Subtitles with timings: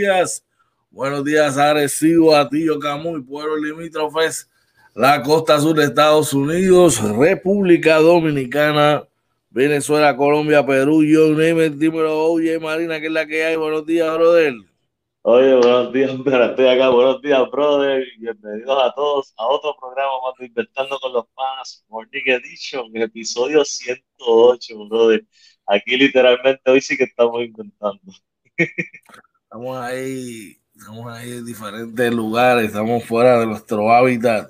[0.00, 0.46] días.
[0.90, 4.50] Buenos días, Arecibo, Atillo, Camuy, pueblo limítrofes,
[4.94, 9.06] la costa sur de Estados Unidos, República Dominicana,
[9.50, 13.56] Venezuela, Colombia, Perú, yo, Neymer, dímelo, oye, Marina, que es la que hay.
[13.56, 14.54] Buenos días, brother.
[15.22, 16.88] Oye, buenos días, estoy acá.
[16.88, 18.06] Buenos días, brother.
[18.18, 24.88] Bienvenidos a todos a otro programa más Inventando con los Panas, Morning Edition, episodio 108,
[24.88, 25.26] brother.
[25.66, 28.00] Aquí literalmente hoy sí que estamos inventando.
[29.52, 34.48] Estamos ahí, estamos ahí en diferentes lugares, estamos fuera de nuestro hábitat,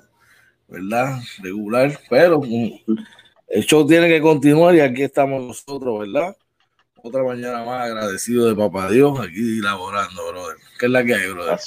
[0.67, 1.17] ¿verdad?
[1.41, 2.39] Regular, pero
[3.47, 6.37] el show tiene que continuar y aquí estamos nosotros, ¿verdad?
[7.01, 10.57] Otra mañana más agradecido de Papá Dios aquí laborando, brother.
[10.79, 11.57] ¿Qué es la que hay, brother?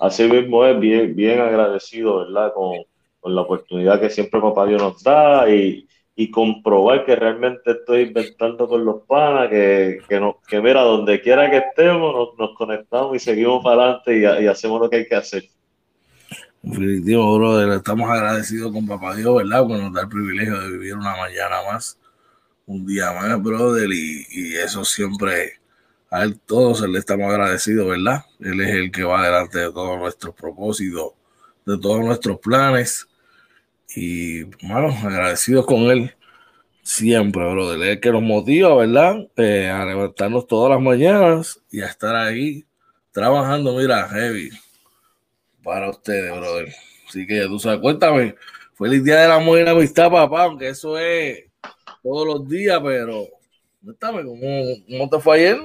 [0.00, 2.52] Así mismo es, bien, bien agradecido, ¿verdad?
[2.52, 2.78] Con,
[3.20, 8.02] con la oportunidad que siempre Papá Dios nos da y, y comprobar que realmente estoy
[8.02, 13.16] inventando con los panas, que, que, no, que mira, donde quiera que estemos, nos, conectamos
[13.16, 15.44] y seguimos para adelante y, hacemos lo que hay que hacer.
[16.60, 19.62] Definitivo, brother, estamos agradecidos con Papá Dios, ¿verdad?
[19.66, 21.98] Porque nos da el privilegio de vivir una mañana más,
[22.66, 25.54] un día más, brother, y, y eso siempre,
[26.10, 28.22] a él todos le estamos agradecidos, ¿verdad?
[28.38, 31.12] Él es el que va delante de todos nuestros propósitos,
[31.64, 33.08] de todos nuestros planes
[33.94, 36.14] y bueno, agradecidos con él
[36.82, 37.80] siempre, brother.
[37.80, 39.28] El que nos motiva, ¿verdad?
[39.36, 42.64] Eh, a levantarnos todas las mañanas y a estar ahí
[43.12, 44.50] trabajando, mira, heavy
[45.62, 46.68] para ustedes, brother.
[47.08, 48.34] Así que tú sabes, cuéntame,
[48.74, 51.44] feliz día de la mujer y la amistad, papá, aunque eso es
[52.02, 53.26] todos los días, pero
[53.84, 55.58] cuéntame, ¿cómo, cómo te fue ayer?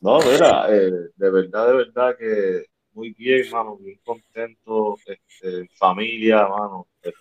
[0.00, 6.46] No, mira, eh, de verdad, de verdad que muy bien, mano, bien contento, este, familia,
[6.48, 7.16] mano, este,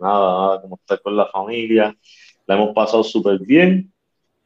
[0.00, 1.96] nada, nada, como estar con la familia,
[2.46, 3.92] la hemos pasado súper bien.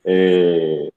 [0.04, 0.90] Eh,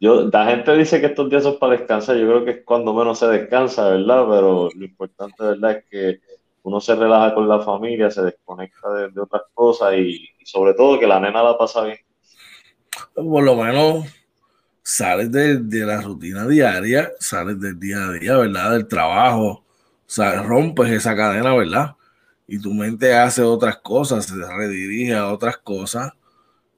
[0.00, 2.94] yo, la gente dice que estos días son para descansar, yo creo que es cuando
[2.94, 4.26] menos se descansa, ¿verdad?
[4.28, 5.72] Pero lo importante, ¿verdad?
[5.72, 6.20] Es que
[6.62, 10.98] uno se relaja con la familia, se desconecta de, otras cosas y, y, sobre todo
[10.98, 11.98] que la nena la pasa bien.
[13.14, 14.06] Por lo menos
[14.82, 18.72] sales de, de, la rutina diaria, sales del día a día, ¿verdad?
[18.72, 19.64] Del trabajo, o
[20.06, 21.94] sea, rompes esa cadena, ¿verdad?
[22.52, 26.12] Y tu mente hace otras cosas, se redirige a otras cosas.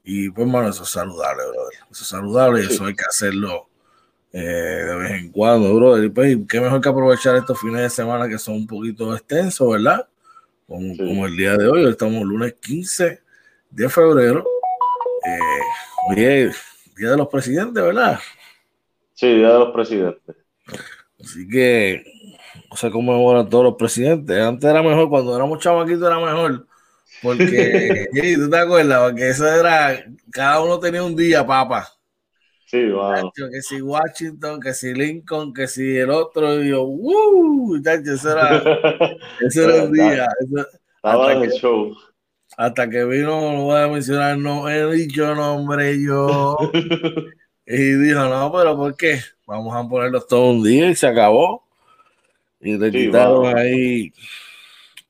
[0.03, 1.79] Y pues, bueno, eso es saludable, brother.
[1.89, 3.69] Eso es saludable y eso hay que hacerlo
[4.31, 6.03] eh, de vez en cuando, brother.
[6.03, 9.67] Y pues, qué mejor que aprovechar estos fines de semana que son un poquito extensos,
[9.67, 10.07] ¿verdad?
[10.67, 10.97] Como, sí.
[10.99, 11.85] como el día de hoy.
[11.85, 13.21] Hoy estamos lunes 15
[13.71, 14.45] de febrero.
[15.25, 16.51] Eh, oye,
[16.95, 18.19] Día de los Presidentes, ¿verdad?
[19.15, 20.35] Sí, Día de los Presidentes.
[21.19, 22.12] Así que
[22.73, 24.35] no sé cómo mejoran todos los presidentes.
[24.35, 26.65] Antes era mejor, cuando éramos chamaquitos era mejor.
[27.21, 29.11] Porque, sí, ¿tú te acuerdas?
[29.11, 31.87] Porque eso era, cada uno tenía un día, papá.
[32.65, 33.31] Sí, wow.
[33.35, 37.79] Que si Washington, que si Lincoln, que si el otro, y yo, ¡uh!
[37.83, 38.63] Chacho, eso era,
[39.41, 40.27] eso era un día.
[40.39, 40.67] Eso,
[41.03, 41.95] hasta, que, show.
[42.57, 46.57] hasta que vino, no voy a mencionar, no he dicho nombre yo.
[47.67, 49.19] y dijo, no, pero ¿por qué?
[49.45, 51.62] Vamos a ponerlos todo un día y se acabó.
[52.63, 54.13] Y le sí, quitaron ahí.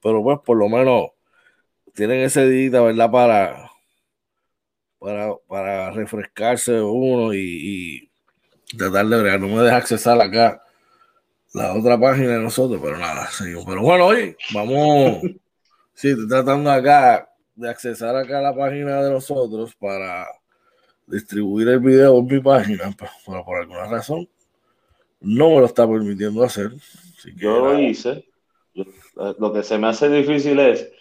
[0.02, 1.12] Pero pues por lo menos
[1.94, 3.12] tienen ese día, ¿verdad?
[3.12, 3.72] Para,
[5.00, 8.10] para, para refrescarse uno y,
[8.72, 9.40] y tratar de bregar.
[9.40, 10.64] No me deja accesar acá
[11.54, 13.66] la otra página de nosotros, pero nada, seguimos.
[13.66, 15.22] Pero bueno, oye, vamos.
[15.94, 20.28] sí, estoy tratando acá de accesar acá la página de nosotros para
[21.06, 22.96] distribuir el video en mi página,
[23.26, 24.28] pero por alguna razón
[25.22, 26.72] no me lo está permitiendo hacer.
[27.36, 28.26] Yo lo hice.
[28.74, 28.86] Yo,
[29.40, 30.92] lo que se me hace difícil es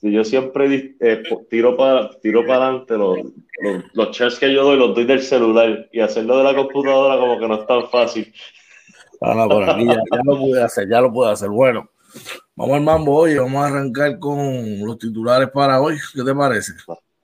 [0.00, 3.18] que yo siempre eh, tiro para tiro para adelante los,
[3.60, 7.18] los, los shares que yo doy, los doy del celular y hacerlo de la computadora
[7.18, 8.32] como que no es tan fácil.
[9.20, 11.48] Ah, no, por aquí ya, ya lo pude hacer, ya lo pude hacer.
[11.48, 11.88] Bueno,
[12.54, 15.96] vamos al mambo hoy, vamos a arrancar con los titulares para hoy.
[16.14, 16.72] ¿Qué te parece?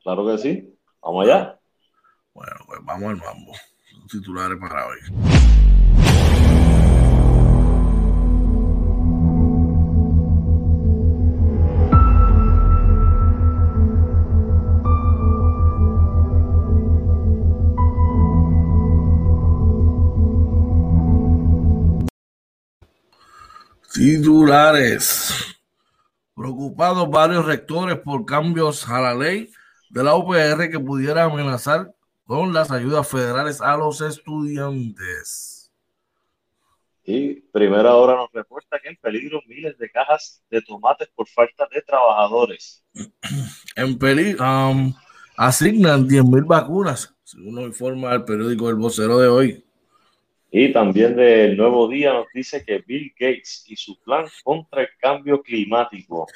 [0.03, 0.75] Claro que sí.
[1.03, 1.59] Vamos allá.
[2.33, 3.53] Bueno, pues vamos al mambo.
[4.01, 5.82] Los titulares para hoy.
[23.95, 25.57] Titulares.
[26.35, 29.51] Preocupados varios rectores por cambios a la ley
[29.91, 31.93] de la UPR que pudiera amenazar
[32.25, 35.71] con las ayudas federales a los estudiantes.
[37.05, 41.69] Y primera hora nos reporta que en peligro miles de cajas de tomates por falta
[41.73, 42.85] de trabajadores.
[43.75, 44.93] En peligro um,
[45.37, 49.65] asignan 10 mil vacunas según nos informa el periódico El Vocero de hoy.
[50.55, 54.89] Y también del Nuevo Día nos dice que Bill Gates y su plan contra el
[54.99, 56.27] cambio climático.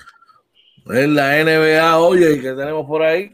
[0.87, 3.31] En la NBA, oye, ¿qué tenemos por ahí?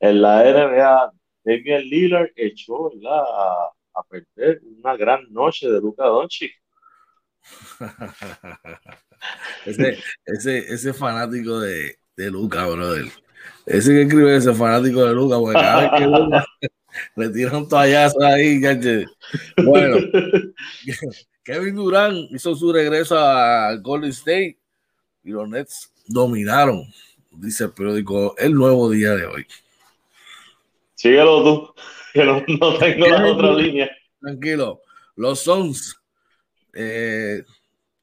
[0.00, 1.12] En la NBA,
[1.44, 6.54] Damian Lillard echó A, a, perder una gran noche de Luca Doncic.
[9.66, 9.96] ese,
[10.26, 13.06] ese, ese fanático de, de Luca, brother.
[13.64, 16.44] Ese que escribe ese fanático de Luca, porque cada vez que Luca
[17.16, 18.60] le tiran toallazo ahí,
[19.64, 19.96] Bueno,
[21.44, 24.58] Kevin Durant hizo su regreso al Golden State
[25.24, 26.84] y los Nets dominaron,
[27.30, 29.46] dice el periódico El Nuevo Día de hoy.
[30.94, 31.74] Síguelo tú,
[32.12, 32.44] que no,
[32.78, 33.90] tengo la otra línea.
[34.20, 34.82] Tranquilo.
[35.16, 35.96] Los Suns,
[36.74, 37.42] eh,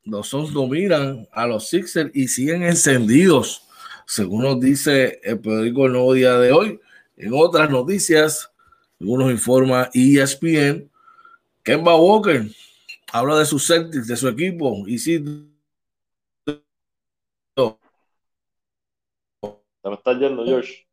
[0.03, 3.63] los Suns dominan a los Sixers y siguen encendidos,
[4.05, 6.79] según nos dice el periódico El Nuevo Día de hoy.
[7.17, 8.51] En otras noticias,
[8.99, 10.89] según nos informa ESPN,
[11.63, 12.45] Kemba Walker
[13.11, 15.23] habla de sus Celtics, de su equipo, y sí.
[19.83, 20.87] Se me está yendo, George.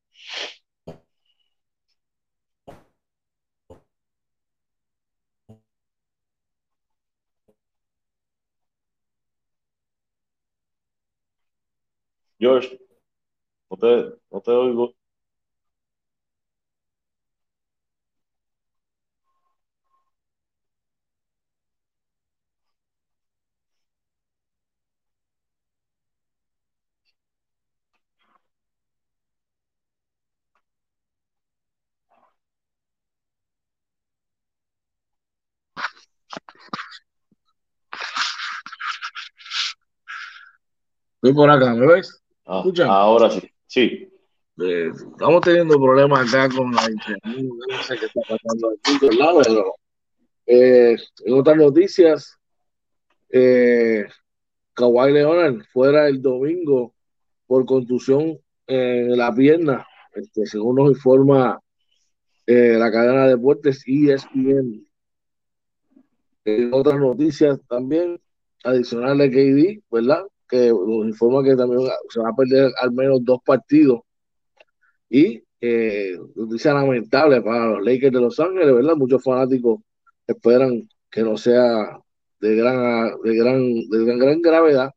[12.39, 12.79] George,
[13.71, 14.95] no te, no te oigo.
[41.17, 42.23] Estoy por acá, ¿me ves?
[42.47, 44.11] Ah, ahora sí, sí.
[44.61, 49.43] Eh, estamos teniendo problemas acá con la internet, no sé qué está pasando aquí, ¿verdad?
[49.43, 49.75] Pero
[50.47, 52.39] eh, en otras noticias,
[53.31, 54.05] eh,
[54.75, 56.95] Kawhi Leonard fuera el domingo
[57.47, 61.59] por contusión en la pierna, este, según nos informa
[62.47, 64.87] eh, la cadena de deportes ESPN.
[66.45, 68.21] En otras noticias también,
[68.65, 70.25] adicional de KD, ¿verdad?
[70.49, 74.01] que nos informa que también se va a perder al menos dos partidos.
[75.09, 78.97] Y eh, noticia lamentable para los Lakers de Los Ángeles, ¿verdad?
[78.97, 79.81] Muchos fanáticos
[80.27, 81.99] esperan que no sea
[82.41, 84.91] de gran, de gran, de gran, gran gravedad.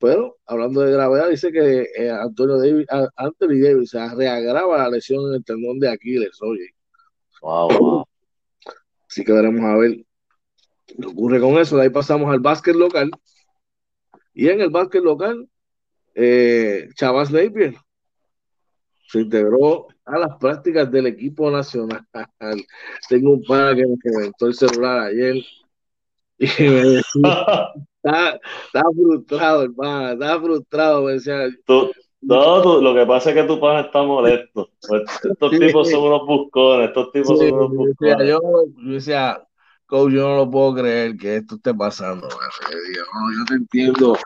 [0.00, 5.28] Pero hablando de gravedad, dice que eh, Antonio Davis, Anthony Davis se reagrava la lesión
[5.28, 6.70] en el tendón de Aquiles, oye.
[7.42, 8.04] Wow,
[9.08, 10.04] Así que veremos a ver
[10.96, 11.76] qué ocurre con eso.
[11.76, 13.10] De ahí pasamos al básquet local.
[14.34, 15.48] Y en el básquet local,
[16.14, 17.74] eh, Chavas Napier
[19.08, 22.06] se integró a las prácticas del equipo nacional.
[23.08, 25.36] Tengo un pana que me inventó el celular ayer
[26.38, 28.40] y me decía, está,
[28.94, 31.04] frustrado, hermano, está frustrado.
[31.04, 31.48] Me decía,
[32.20, 34.70] no, lo que pasa es que tu pana está molesto.
[35.24, 38.28] Estos tipos son unos buscones, estos tipos son unos buscones.
[38.28, 39.47] Yo, yo decía,
[39.88, 42.28] coach, yo no lo puedo creer que esto esté pasando.
[42.28, 44.16] yo te entiendo,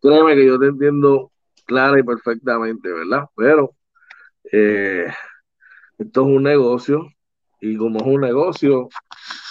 [0.00, 1.30] créeme que yo te entiendo
[1.66, 3.24] clara y perfectamente, ¿verdad?
[3.34, 3.74] Pero
[4.50, 5.06] eh,
[5.98, 7.08] esto es un negocio
[7.60, 8.88] y como es un negocio,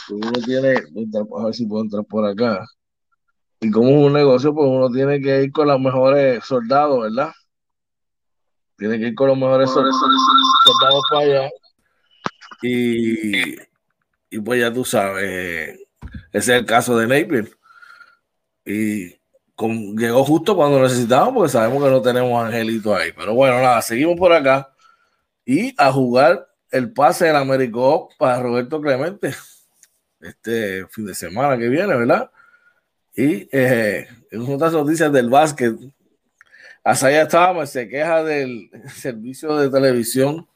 [0.07, 2.65] pues uno tiene, a ver si puedo entrar por acá.
[3.59, 7.31] Y como es un negocio, pues uno tiene que ir con los mejores soldados, ¿verdad?
[8.77, 11.49] Tiene que ir con los mejores soldados para allá.
[12.61, 13.55] Y
[14.33, 15.79] y pues ya tú sabes,
[16.31, 17.51] ese es el caso de Napier.
[18.65, 19.15] Y
[19.95, 23.11] llegó justo cuando necesitábamos, porque sabemos que no tenemos angelito ahí.
[23.15, 24.73] Pero bueno, nada, seguimos por acá.
[25.45, 29.35] Y a jugar el pase del Américo para Roberto Clemente
[30.19, 32.31] este fin de semana que viene, ¿verdad?
[33.15, 34.07] Y eh,
[34.49, 35.75] otras noticias del básquet,
[36.83, 40.47] Asaya estábamos, se queja del servicio de televisión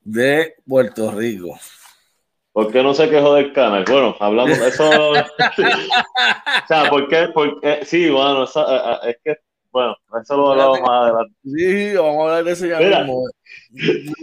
[0.00, 1.58] de Puerto Rico.
[2.60, 3.86] ¿Por qué no se quejó del canal?
[3.88, 4.90] Bueno, hablamos de eso.
[5.12, 5.14] o
[6.68, 7.28] sea, ¿por qué?
[7.32, 9.40] Porque, sí, bueno, eso, eh, eh, es que,
[9.72, 11.34] bueno, eso lo hablamos más adelante.
[11.42, 13.24] Sí, vamos a hablar de eso ya mismo.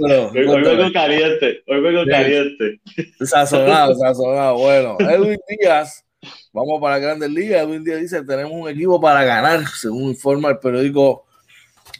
[0.03, 2.79] hoy, vengo caliente, hoy vengo caliente.
[3.21, 4.57] Sazonado, sazonado.
[4.59, 6.05] Bueno, Edwin Díaz,
[6.53, 7.63] vamos para Grandes Ligas.
[7.63, 11.25] Edwin Díaz dice: Tenemos un equipo para ganar, según informa el periódico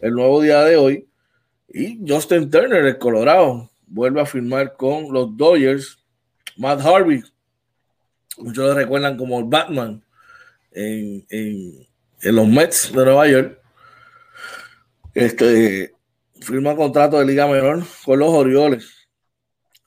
[0.02, 1.08] El Nuevo Día de hoy.
[1.68, 5.97] Y Justin Turner, el Colorado, vuelve a firmar con los Dodgers
[6.58, 7.24] Matt Harvey,
[8.38, 10.04] muchos lo recuerdan como el Batman
[10.72, 11.88] en,
[12.22, 13.62] los Mets de Nueva York.
[15.14, 15.94] Este
[16.42, 19.08] firma contrato de Liga Menor con los Orioles.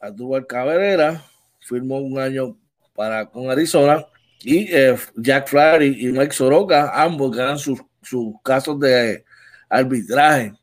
[0.01, 1.25] Adúbal Cabrera
[1.61, 2.57] firmó un año
[2.95, 4.07] para con Arizona
[4.43, 9.25] y eh, Jack Flaherty y Mike Soroka, ambos ganan sus, sus casos de
[9.69, 10.55] arbitraje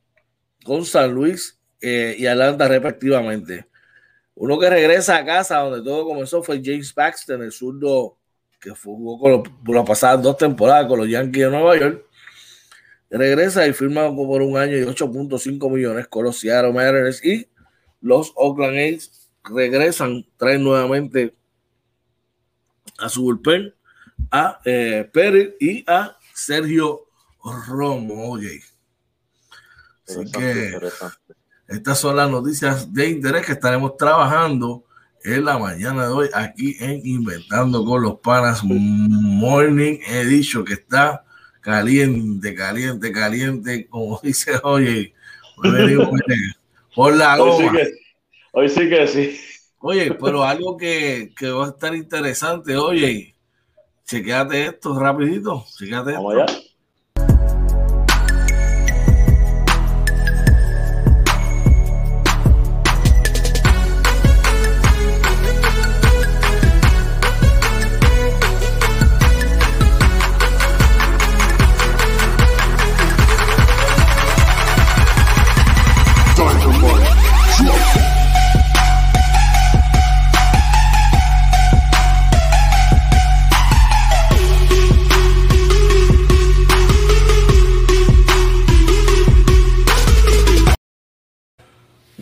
[0.64, 3.68] con San Luis eh, y Atlanta respectivamente.
[4.40, 8.18] Uno que regresa a casa donde todo comenzó fue James Paxton, el zurdo
[8.62, 12.06] que jugó con por las pasadas dos temporadas con los Yankees de Nueva York.
[13.10, 17.50] Regresa y firma por un año y 8.5 millones con los Seattle Mariners y
[18.02, 21.34] los Oakland A's regresan, traen nuevamente
[23.00, 23.74] a su bullpen
[24.30, 27.08] a eh, Pérez y a Sergio
[27.68, 28.34] Romo.
[28.34, 28.62] Oye.
[30.08, 30.80] Así que
[31.68, 34.86] estas son las noticias de interés que estaremos trabajando
[35.24, 41.26] en la mañana de hoy aquí en Inventando con los Panas Morning Edition que está
[41.60, 45.14] caliente, caliente, caliente, como dice, oye,
[46.96, 47.74] por la goma.
[48.54, 49.38] Hoy sí que, sí.
[49.80, 53.36] Oye, pero algo que, que, va a estar interesante, oye,
[54.06, 56.24] chequeate esto rapidito, chequeate esto.
[56.24, 56.67] Vamos allá.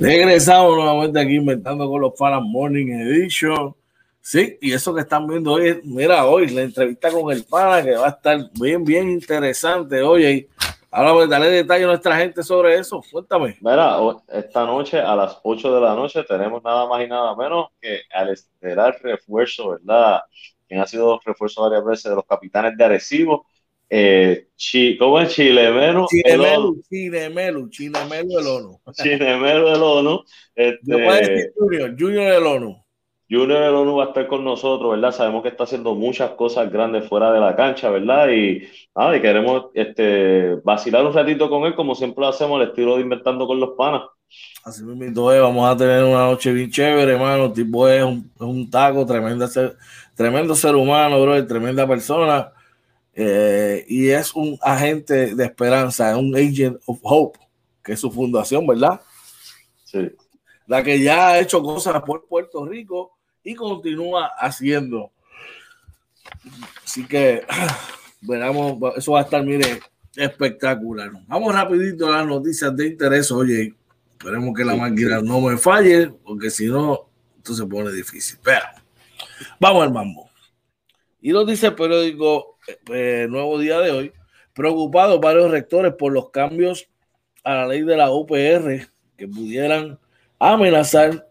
[0.06, 3.76] Regresamos nuevamente aquí inventando con los Panas Morning Edition.
[4.22, 7.96] Sí, y eso que están viendo hoy, mira, hoy la entrevista con el pana que
[7.96, 10.04] va a estar bien, bien interesante.
[10.04, 10.48] Oye,
[10.92, 13.02] ahora dale detalle a nuestra gente sobre eso.
[13.12, 13.58] Cuéntame.
[13.62, 13.98] Mira,
[14.32, 18.02] esta noche a las 8 de la noche tenemos nada más y nada menos que
[18.14, 20.22] al estelar refuerzo, ¿verdad?
[20.68, 23.48] Quien ha sido refuerzo varias veces de los capitanes de Arecibo
[23.90, 26.08] eh, chi, ¿Cómo es Chilemelo?
[26.10, 28.80] Chilemelu, Chilemelu, Chilemelu del ONU.
[28.94, 30.24] Chilemelu del ONU.
[30.56, 32.86] Este, Junior, Junior del ONU.
[33.30, 35.12] Junior del ONU va a estar con nosotros, ¿verdad?
[35.12, 38.30] Sabemos que está haciendo muchas cosas grandes fuera de la cancha, ¿verdad?
[38.30, 42.70] Y, ah, y queremos este, vacilar un ratito con él, como siempre lo hacemos, el
[42.70, 44.04] estilo de Inventando con los Panas.
[44.64, 47.52] Así mismo es, vamos a tener una noche bien chévere, hermano.
[47.52, 49.76] tipo es un, un taco, tremendo ser,
[50.16, 52.52] tremendo ser humano, bro, tremenda persona
[53.18, 57.40] eh, y es un agente de esperanza, un agent of hope,
[57.82, 59.00] que es su fundación, ¿verdad?
[59.86, 60.12] Sí.
[60.68, 65.12] La que ya ha hecho cosas por Puerto Rico y continúa haciendo.
[66.84, 67.46] Así que,
[68.22, 69.80] veremos, eso va a estar, mire,
[70.14, 71.12] espectacular.
[71.28, 73.32] Vamos rapidito a las noticias de interés.
[73.32, 73.74] Oye,
[74.12, 77.08] esperemos que la máquina no me falle, porque si no,
[77.38, 78.40] esto se pone difícil.
[78.44, 78.66] Pero,
[79.58, 80.30] vamos al mambo.
[81.22, 82.55] Y lo dice el periódico
[82.94, 84.14] eh, nuevo día de hoy,
[84.54, 86.88] preocupados varios rectores por los cambios
[87.44, 90.00] a la ley de la UPR que pudieran
[90.40, 91.28] amenazar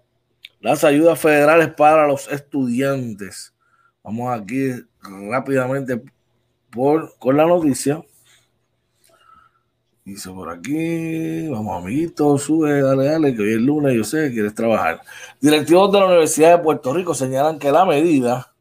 [0.60, 3.54] las ayudas federales para los estudiantes.
[4.02, 4.70] Vamos aquí
[5.02, 6.00] rápidamente
[6.70, 8.02] por, con la noticia.
[10.04, 14.34] Dice por aquí, vamos amiguitos, sube, dale, dale, que hoy es lunes, yo sé que
[14.34, 15.00] quieres trabajar.
[15.40, 18.53] Directivos de la Universidad de Puerto Rico señalan que la medida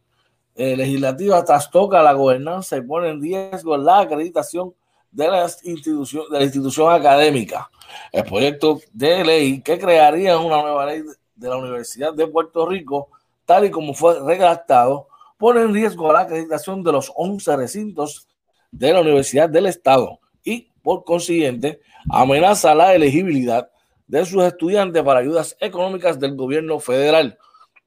[0.56, 4.74] eh, legislativa trastoca la gobernanza y pone en riesgo la acreditación
[5.12, 7.70] de la institución, de la institución académica.
[8.12, 11.04] El proyecto de ley que crearía una nueva ley
[11.36, 13.10] de la Universidad de Puerto Rico,
[13.46, 15.08] tal y como fue redactado,
[15.38, 18.28] pone en riesgo la acreditación de los 11 recintos
[18.72, 23.70] de la Universidad del Estado y, por consiguiente, amenaza la elegibilidad
[24.08, 27.38] de sus estudiantes para ayudas económicas del gobierno federal.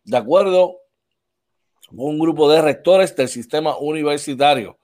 [0.04, 0.76] De acuerdo
[1.90, 4.78] un grupo de rectores del sistema universitario.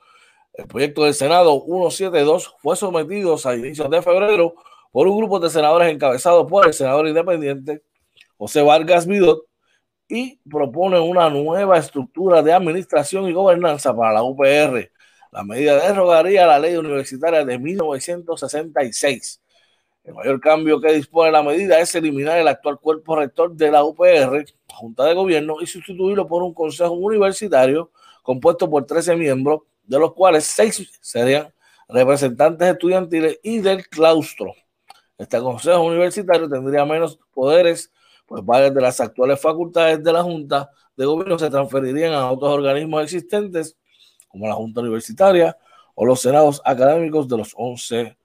[0.54, 4.54] El proyecto del Senado 172 fue sometido a inicios de febrero
[4.90, 7.82] por un grupo de senadores encabezado por el senador independiente
[8.36, 9.46] José Vargas Vidot
[10.08, 14.90] y propone una nueva estructura de administración y gobernanza para la UPR.
[15.30, 19.42] La medida derogaría la ley universitaria de 1966
[20.04, 23.84] el mayor cambio que dispone la medida es eliminar el actual cuerpo rector de la
[23.84, 27.90] UPR, Junta de Gobierno, y sustituirlo por un consejo universitario
[28.22, 31.52] compuesto por 13 miembros, de los cuales 6 serían
[31.88, 34.54] representantes estudiantiles y del claustro.
[35.18, 37.92] Este consejo universitario tendría menos poderes,
[38.26, 42.52] pues varias de las actuales facultades de la Junta de Gobierno se transferirían a otros
[42.52, 43.76] organismos existentes,
[44.28, 45.56] como la Junta Universitaria
[45.94, 48.16] o los senados académicos de los 11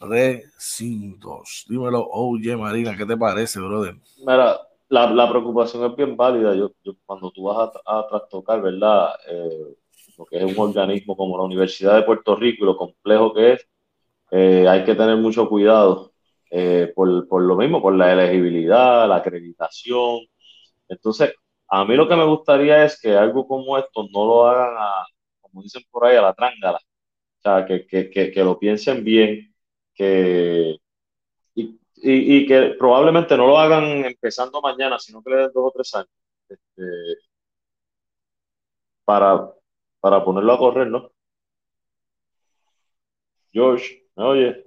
[0.00, 1.64] recintos.
[1.68, 3.96] Dímelo, oye Marina, ¿qué te parece, brother?
[4.18, 6.54] Mira, la, preocupación es bien válida.
[6.54, 6.70] Yo,
[7.04, 9.10] cuando tú vas a, trastocar, ¿verdad?
[9.28, 9.76] Eh,
[10.16, 13.52] lo que es un organismo como la Universidad de Puerto Rico y lo complejo que
[13.52, 13.68] es,
[14.30, 16.12] eh, hay que tener mucho cuidado
[16.50, 20.20] eh, por, por, lo mismo, por la elegibilidad, la acreditación.
[20.88, 21.34] Entonces,
[21.68, 25.06] a mí lo que me gustaría es que algo como esto no lo hagan, a,
[25.40, 26.78] como dicen por ahí, a la trángala.
[26.78, 29.54] O sea, que, que, que, que lo piensen bien,
[29.94, 30.78] que,
[32.02, 35.94] y, que probablemente no lo hagan empezando mañana, sino que le den dos o tres
[35.94, 36.08] años
[36.48, 36.82] este,
[39.04, 39.52] para,
[40.00, 41.10] para ponerlo a correr, ¿no?
[43.52, 44.64] George, ¿me oye?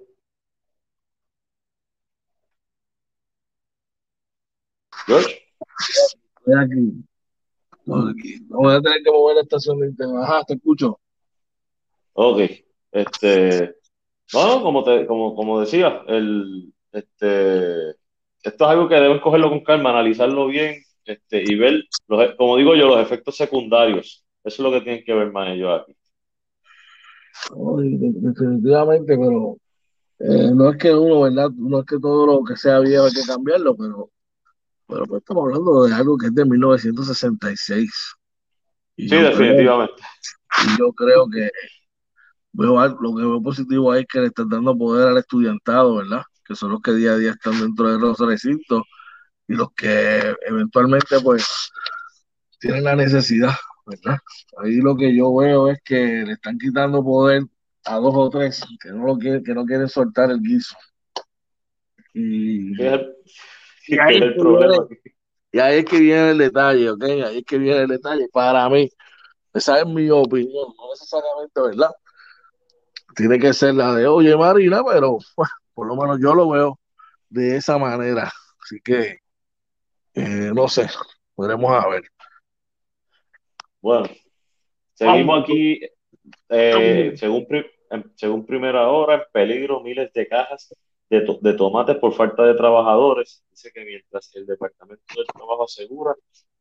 [5.06, 5.42] George.
[6.38, 7.04] Estoy aquí.
[8.48, 10.22] Voy a tener que mover la estación de internet.
[10.22, 11.00] Ajá, te escucho.
[12.12, 12.40] Ok.
[12.92, 13.76] Este.
[14.32, 17.90] Bueno, como, te, como, como decía, el, este,
[18.42, 22.56] esto es algo que deben cogerlo con calma, analizarlo bien este, y ver, los, como
[22.56, 24.24] digo yo, los efectos secundarios.
[24.44, 25.96] Eso es lo que tienen que ver más ellos aquí.
[27.54, 29.56] definitivamente, pero
[30.18, 31.50] eh, no es que uno, ¿verdad?
[31.56, 34.10] No es que todo lo que sea viejo hay que cambiarlo, pero,
[34.86, 37.90] pero pues estamos hablando de algo que es de 1966.
[38.96, 40.02] sí, definitivamente.
[40.66, 41.50] y yo creo que
[42.52, 46.22] veo, lo que veo positivo ahí es que le están dando poder al estudiantado, ¿verdad?
[46.44, 48.82] Que son los que día a día están dentro de los recintos
[49.48, 51.70] y los que eventualmente pues
[52.60, 53.54] tienen la necesidad,
[53.86, 54.18] ¿verdad?
[54.62, 57.42] Ahí lo que yo veo es que le están quitando poder
[57.84, 60.76] a dos o tres que no lo quieren, que no quieren soltar el guiso.
[62.14, 62.80] Y,
[65.60, 67.04] ahí, es que viene el detalle, ¿ok?
[67.04, 68.28] Ahí es que viene el detalle.
[68.32, 68.88] Para mí,
[69.54, 71.90] esa es mi opinión, no necesariamente, ¿verdad?
[73.16, 75.18] Tiene que ser la de, oye, Marina, pero
[75.74, 76.78] por lo menos yo lo veo
[77.28, 78.30] de esa manera.
[78.62, 79.18] Así que,
[80.14, 80.86] eh, no sé,
[81.34, 82.02] podremos a ver.
[83.80, 84.08] Bueno,
[84.94, 85.80] seguimos aquí.
[86.48, 87.46] Eh, según,
[88.14, 90.74] según primera hora, en peligro miles de cajas
[91.10, 93.44] de, de, tomates por falta de trabajadores.
[93.50, 96.14] Dice que mientras el Departamento del Trabajo asegura,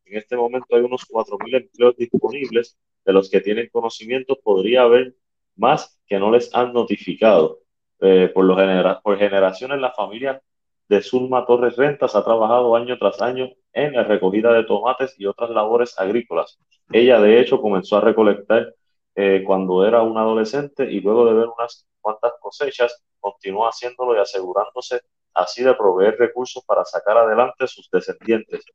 [0.06, 5.16] en este momento hay unos 4.000 empleos disponibles, de los que tienen conocimiento, podría haber
[5.56, 7.61] más que no les han notificado.
[8.02, 10.42] Eh, por, lo genera por generaciones la familia
[10.90, 15.26] de Zulma Torres Rentas ha trabajado año tras año en la recogida de tomates y
[15.28, 16.60] otras labores agrícolas.
[16.92, 18.74] Ella, de hecho, comenzó a recolectar
[19.16, 24.20] eh, cuando era una adolescente y luego de ver unas cuantas cosechas, continuó haciéndolo y
[24.20, 25.02] asegurándose
[25.34, 28.66] así de proveer recursos para sacar adelante sus descendientes.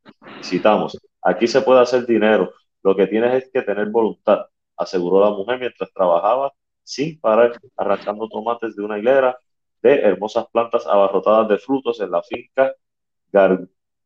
[0.43, 5.31] Citamos, aquí se puede hacer dinero, lo que tienes es que tener voluntad, aseguró la
[5.31, 6.53] mujer mientras trabajaba
[6.87, 9.37] sin parar, arrancando tomates de una hilera
[9.83, 12.75] de hermosas plantas abarrotadas de frutos en la finca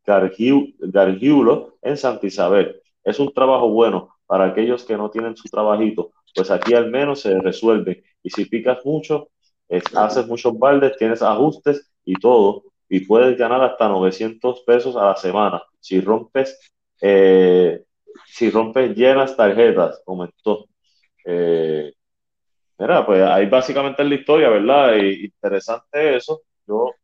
[0.05, 2.81] Gargiulo en Santa Isabel.
[3.05, 7.21] Es un trabajo bueno para aquellos que no tienen su trabajito, pues aquí al menos
[7.21, 8.05] se resuelve.
[8.23, 9.29] Y si picas mucho,
[9.95, 15.17] haces muchos baldes, tienes ajustes y todo, y puedes ganar hasta 900 pesos a la
[15.17, 15.63] semana.
[15.79, 16.59] Si rompes,
[17.01, 17.85] eh,
[18.27, 20.67] si rompes llenas tarjetas, comentó.
[21.25, 21.93] Eh,
[22.81, 24.97] Mira, pues ahí básicamente es la historia, ¿verdad?
[24.97, 26.41] Y interesante eso.
[26.67, 26.95] Yo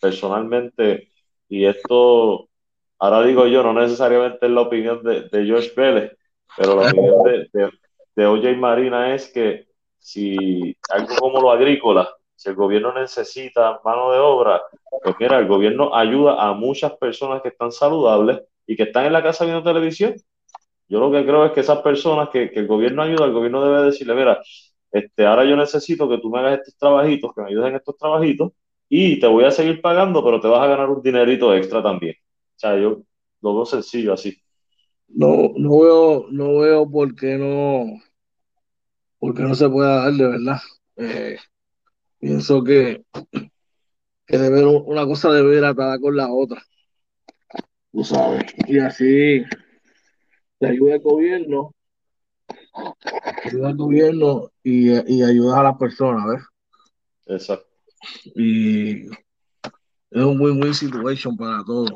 [0.00, 1.10] personalmente,
[1.48, 2.48] y esto,
[3.00, 6.16] ahora digo yo, no necesariamente es la opinión de, de George Pérez,
[6.56, 7.70] pero la opinión de, de,
[8.14, 9.66] de OJ Marina es que
[9.98, 14.62] si algo como lo agrícola, si el gobierno necesita mano de obra,
[15.02, 19.14] pues mira, el gobierno ayuda a muchas personas que están saludables y que están en
[19.14, 20.14] la casa viendo televisión.
[20.88, 23.64] Yo lo que creo es que esas personas que, que el gobierno ayuda, el gobierno
[23.64, 24.40] debe decirle, mira,
[24.90, 27.96] este, ahora yo necesito que tú me hagas estos trabajitos, que me ayudes en estos
[27.96, 28.52] trabajitos,
[28.88, 32.14] y te voy a seguir pagando, pero te vas a ganar un dinerito extra también.
[32.14, 33.02] O sea, yo
[33.42, 34.36] lo veo sencillo así.
[35.08, 38.00] No, no veo, no veo por qué no,
[39.18, 40.58] por no se pueda dar de verdad.
[40.96, 41.36] Eh,
[42.18, 43.04] pienso que,
[44.26, 46.62] que debe, una cosa debe ir atada con la otra.
[47.92, 48.44] Tú sabes.
[48.66, 49.44] Y así
[50.58, 51.74] te ayuda el gobierno
[53.44, 56.42] ayuda al gobierno y, y ayudas a las personas, ¿ves?
[57.26, 57.68] Exacto.
[58.34, 61.92] Y es un win-win situation para todos,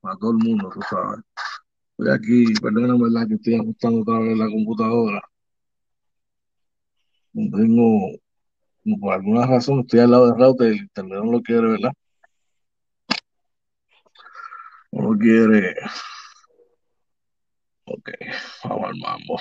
[0.00, 1.20] para todo el mundo, tú sabes.
[1.98, 3.26] Estoy aquí, perdóname, ¿verdad?
[3.28, 5.22] Que estoy ajustando otra vez la computadora.
[7.32, 8.18] No tengo,
[9.00, 11.92] por alguna razón, estoy al lado del router y el internet no lo quiere, ¿verdad?
[14.92, 15.74] No lo quiere.
[17.84, 18.10] Ok,
[18.64, 19.40] vamos al mambo.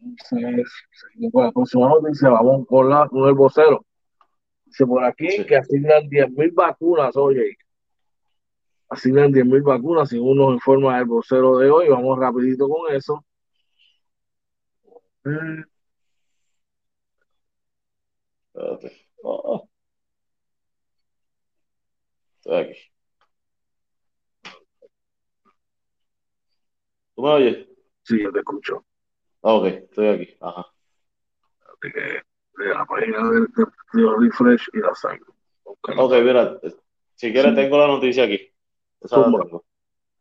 [0.00, 3.84] Entonces, seguimos con la próxima noticia, vamos con, la, con el vocero.
[4.64, 7.56] Dice por aquí que asignan 10.000 vacunas, oye.
[8.88, 11.88] Asignan 10.000 vacunas, según nos informa el vocero de hoy.
[11.88, 13.24] Vamos rapidito con eso.
[19.22, 19.68] Oh.
[22.38, 22.93] Estoy aquí.
[27.14, 27.68] ¿Tú me oyes?
[28.02, 28.84] Sí, yo te escucho.
[29.40, 30.36] ok, estoy aquí.
[30.40, 30.66] Ajá.
[31.60, 35.26] Así que de la página del de, refresh y la sangre.
[35.64, 36.58] Ok, mira,
[37.14, 38.40] si quieres tengo la noticia aquí.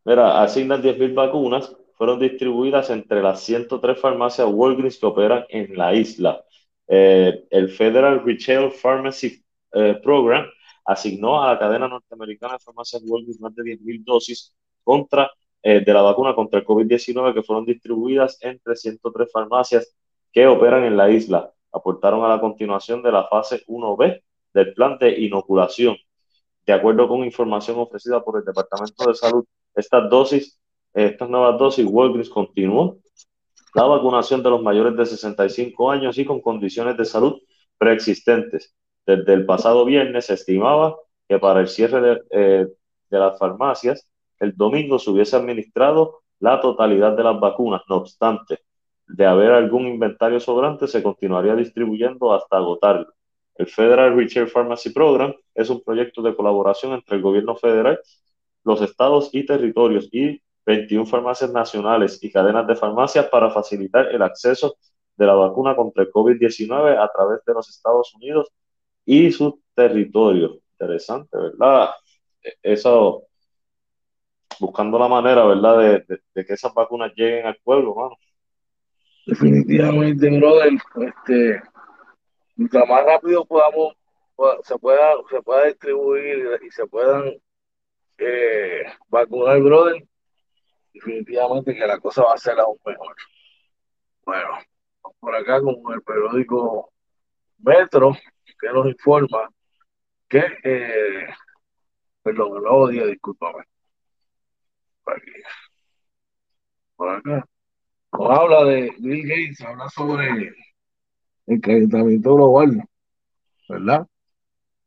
[0.05, 5.93] Mira, asignan 10.000 vacunas, fueron distribuidas entre las 103 farmacias Walgreens que operan en la
[5.93, 6.43] isla.
[6.87, 10.45] Eh, el Federal Retail Pharmacy eh, Program
[10.85, 14.53] asignó a la cadena norteamericana de farmacias Walgreens más de 10.000 dosis
[14.83, 15.31] contra,
[15.63, 19.95] eh, de la vacuna contra el COVID-19 que fueron distribuidas entre 103 farmacias
[20.31, 21.53] que operan en la isla.
[21.71, 24.21] Aportaron a la continuación de la fase 1B
[24.53, 25.95] del plan de inoculación.
[26.65, 30.59] De acuerdo con información ofrecida por el Departamento de Salud, estas dosis,
[30.93, 32.97] estas nuevas dosis, Walgreens continuó
[33.73, 37.41] la vacunación de los mayores de 65 años y con condiciones de salud
[37.77, 38.75] preexistentes.
[39.05, 40.95] Desde el pasado viernes se estimaba
[41.27, 42.67] que para el cierre de, eh,
[43.09, 44.07] de las farmacias,
[44.43, 47.81] el domingo se hubiese administrado la totalidad de las vacunas.
[47.87, 48.59] No obstante,
[49.07, 53.07] de haber algún inventario sobrante, se continuaría distribuyendo hasta agotarlo.
[53.55, 57.99] El Federal Retail Pharmacy Program es un proyecto de colaboración entre el gobierno federal,
[58.63, 64.21] los estados y territorios y 21 farmacias nacionales y cadenas de farmacias para facilitar el
[64.21, 64.75] acceso
[65.15, 68.51] de la vacuna contra el COVID-19 a través de los Estados Unidos
[69.05, 70.57] y sus territorios.
[70.71, 71.89] Interesante, ¿verdad?
[72.41, 73.27] E, eso,
[74.59, 78.17] buscando la manera, ¿verdad?, de, que esas vacunas lleguen al pueblo, mano.
[79.25, 80.73] Definitivamente, brother,
[81.07, 81.61] este,
[82.55, 83.95] mientras más rápido podamos,
[84.63, 87.33] se pueda, se pueda distribuir y se puedan
[88.17, 90.03] eh, vacunar, brother,
[90.93, 93.15] definitivamente que la cosa va a ser aún mejor.
[94.25, 94.49] Bueno,
[95.19, 96.91] por acá con el periódico
[97.59, 98.15] Metro,
[98.59, 99.49] que nos informa
[100.27, 101.27] que, eh,
[102.21, 103.63] perdón, el día, discúlpame.
[106.95, 107.45] Por acá.
[108.13, 110.53] Nos habla de Bill Gates, habla sobre
[111.47, 112.83] el calentamiento global,
[113.67, 114.07] ¿verdad?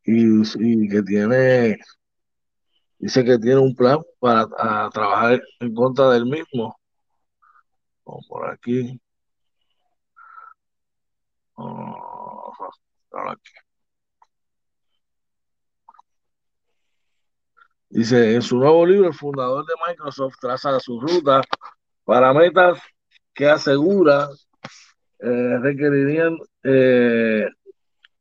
[0.04, 1.78] Y, que tiene
[2.98, 4.46] Dice que tiene un plan para
[4.90, 6.78] trabajar en contra del mismo.
[8.04, 8.98] Vamos por aquí.
[17.96, 21.40] Dice, en su nuevo libro, el fundador de Microsoft traza su ruta
[22.04, 22.78] para metas
[23.32, 24.28] que asegura
[25.18, 27.48] eh, requerirían, eh,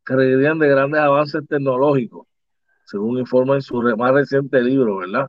[0.06, 2.26] requerirían de grandes avances tecnológicos
[2.86, 5.28] según informa en su más reciente libro, ¿verdad?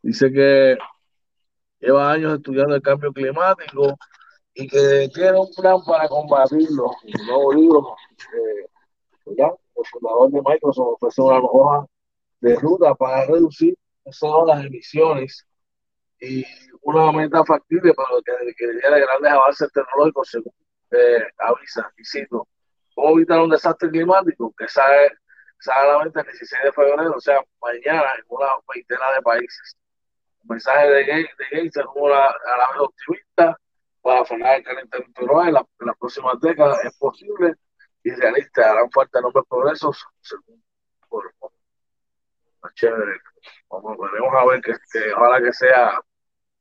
[0.00, 0.78] Dice que
[1.80, 3.98] lleva años estudiando el cambio climático
[4.54, 6.84] y que tiene un plan para combatirlo.
[6.84, 7.96] Un nuevo libro,
[8.32, 8.68] eh,
[9.26, 9.56] ¿verdad?
[9.74, 11.86] El fundador de Microsoft ofrece una hoja
[12.46, 15.44] de ruta para reducir las emisiones
[16.20, 16.44] y
[16.82, 20.52] una meta factible para lo que requeriría de grandes avances tecnológicos, según
[20.92, 22.46] eh, avisa, y cito,
[22.94, 24.54] ¿cómo evitar un desastre climático?
[24.56, 25.10] Que sabe
[25.58, 29.76] solamente el 16 de febrero, o sea, mañana en una veintena de países.
[30.42, 33.58] El mensaje de Gates, de es una, a la vez optimista
[34.00, 36.84] para frenar el calentamiento global en, las próximas décadas.
[36.84, 37.54] Es posible
[38.04, 38.70] y realista.
[38.70, 40.62] Harán falta enormes progresos según
[42.74, 43.18] chévere.
[43.70, 46.00] Vamos, veremos a ver que, que, ojalá que sea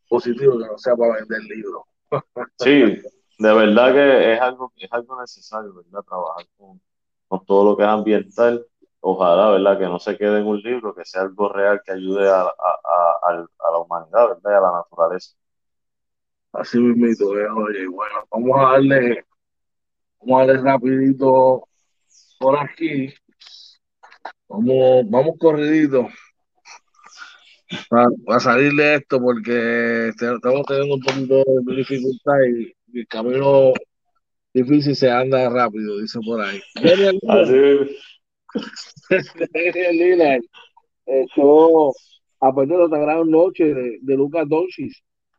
[0.10, 1.84] positivo, que no sea para vender libros.
[2.60, 3.02] Sí,
[3.40, 6.04] de verdad que es algo, es algo necesario, ¿verdad?
[6.08, 6.82] Trabajar con,
[7.28, 8.66] con todo lo que es ambiental
[9.08, 9.78] ojalá, ¿verdad?
[9.78, 12.52] Que no se quede en un libro, que sea algo real que ayude a,
[13.72, 14.52] la humanidad, ¿verdad?
[14.52, 15.36] Y a la naturaleza.
[16.52, 19.26] Así mismo, eh, oye, bueno, vamos a darle,
[20.22, 21.68] vamos a darle rapidito
[22.40, 23.14] por aquí.
[24.48, 26.08] Vamos, vamos corridito
[27.90, 33.74] para, salir de esto porque estamos teniendo un poquito de dificultad y, el camino
[34.54, 36.62] difícil se anda rápido, dice por ahí.
[37.28, 37.54] Así
[39.92, 40.42] Lillard
[41.06, 41.92] echó
[42.40, 44.94] a perder otra gran noche de, de Lucas Doncic.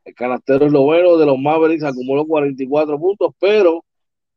[0.05, 3.83] El canastero es lo bueno de los Mavericks, acumuló 44 puntos, pero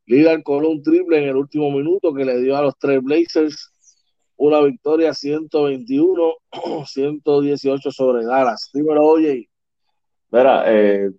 [0.06, 3.74] Lillard coló un triple en el último minuto que le dio a los tres Blazers
[4.40, 6.34] una victoria 121-118
[7.92, 8.72] sobre Dallas.
[8.74, 9.50] Dímelo, oye.
[10.32, 11.12] Mira, eh,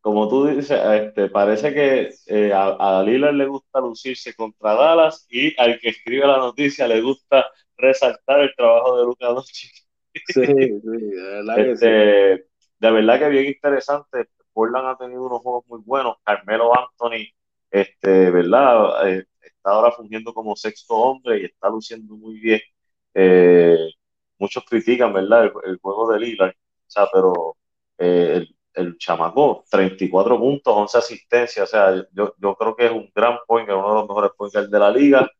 [0.00, 5.26] como tú dices, este, parece que eh, a, a Lillard le gusta lucirse contra Dallas
[5.30, 7.46] y al que escribe la noticia le gusta
[7.78, 9.72] resaltar el trabajo de Luka Doncic.
[10.28, 10.80] Sí, de
[11.10, 11.70] verdad que sí.
[11.72, 11.88] Este,
[12.78, 14.28] de verdad que bien interesante.
[14.52, 16.18] Portland ha tenido unos juegos muy buenos.
[16.22, 17.32] Carmelo Anthony,
[17.70, 19.08] este, ¿verdad?
[19.08, 19.24] Eh,
[19.64, 22.60] está ahora fungiendo como sexto hombre y está luciendo muy bien.
[23.14, 23.78] Eh,
[24.38, 25.50] muchos critican, ¿verdad?
[25.64, 26.54] El, juego de Lillard, o
[26.86, 27.56] sea, pero
[27.96, 33.10] el, el chamaco, 34 puntos, 11 asistencias, o sea, yo, yo creo que es un
[33.14, 35.30] gran point, uno de los mejores pointers de la liga,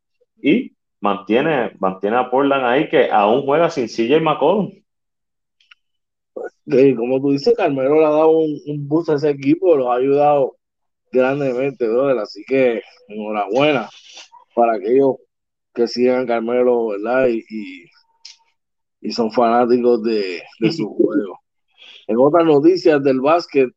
[0.41, 4.71] y mantiene, mantiene a Portland ahí, que aún juega sin CJ McCollum.
[6.97, 9.97] como tú dices, Carmelo le ha dado un, un, boost a ese equipo, lo ha
[9.97, 10.57] ayudado
[11.15, 13.89] grandemente, brother, así que enhorabuena
[14.55, 15.17] para aquellos
[15.73, 17.29] que sigan Carmelo, ¿verdad?
[17.29, 17.91] Y, y,
[19.01, 21.39] y son fanáticos de, de su juego.
[22.07, 23.71] En otras noticias del básquet,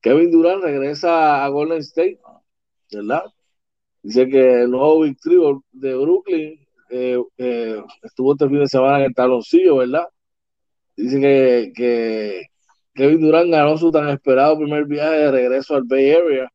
[0.00, 2.20] Kevin Durant regresa a Golden State,
[2.92, 3.24] ¿verdad?
[4.02, 9.04] Dice que el nuevo victorio de Brooklyn eh, eh, estuvo este fin de semana en
[9.06, 10.06] el taloncillo, ¿verdad?
[10.96, 12.46] Dice que, que
[12.94, 16.50] Kevin Durant ganó su tan esperado primer viaje de regreso al Bay Area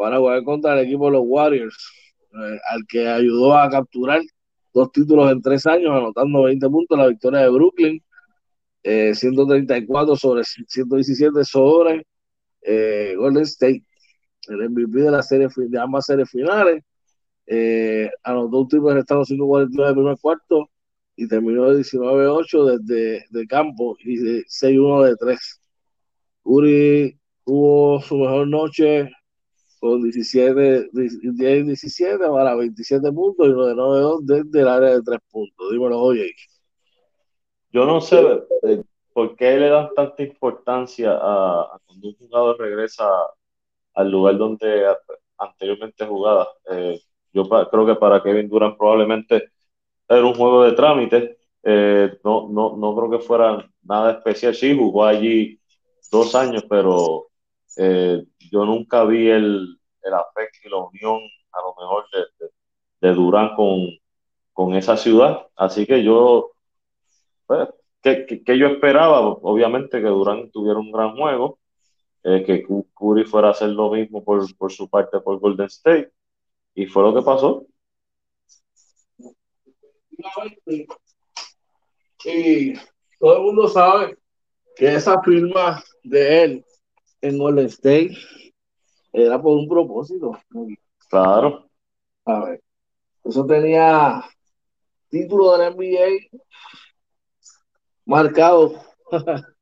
[0.00, 1.76] para jugar contra el equipo de los Warriors,
[2.32, 4.22] eh, al que ayudó a capturar
[4.72, 8.02] dos títulos en tres años, anotando 20 puntos la victoria de Brooklyn
[8.82, 12.06] 134 eh, sobre 117 sobre
[12.62, 13.84] eh, Golden State,
[14.48, 16.82] el MVP de la serie de ambas series finales.
[17.46, 20.70] Eh, anotó un triple restando 5.49 de primer cuarto
[21.14, 25.60] y terminó de 19-8 desde de campo y de 6-1 de 3.
[26.44, 29.10] Uri tuvo su mejor noche
[29.80, 35.02] con 17, 10 17 para 27 puntos y uno de 9-2 desde el área de
[35.02, 35.72] 3 puntos.
[35.72, 36.30] Dímelo, oye.
[37.72, 38.20] Yo no sé
[38.64, 43.08] eh, por qué le dan tanta importancia a, cuando un jugador regresa
[43.94, 44.84] al lugar donde
[45.38, 46.48] anteriormente jugaba.
[46.70, 47.00] Eh,
[47.32, 49.50] yo creo que para Kevin Durant probablemente
[50.08, 51.38] era un juego de trámite.
[51.62, 54.54] Eh, no, no, no creo que fuera nada especial.
[54.54, 55.58] Sí, jugó allí
[56.10, 57.29] dos años, pero
[57.76, 61.20] yo nunca vi el, el, afecto y la unión
[61.52, 62.48] a lo mejor de,
[63.00, 63.88] de, Durán con,
[64.52, 65.46] con esa ciudad.
[65.56, 66.52] Así que yo
[67.46, 67.68] pues,
[68.02, 71.58] que, yo esperaba, obviamente, que Durán tuviera un gran juego,
[72.22, 76.12] eh, que Curry fuera a hacer lo mismo por, su parte por Golden State,
[76.74, 77.66] y fue lo que pasó.
[82.24, 82.74] Y
[83.18, 84.18] todo el mundo sabe
[84.76, 86.64] que esa firma de él
[87.22, 88.16] en Golden State
[89.12, 90.38] era por un propósito.
[91.08, 91.68] Claro.
[92.24, 92.62] A ver,
[93.24, 94.22] eso tenía
[95.08, 96.40] título de la NBA
[98.04, 98.74] marcado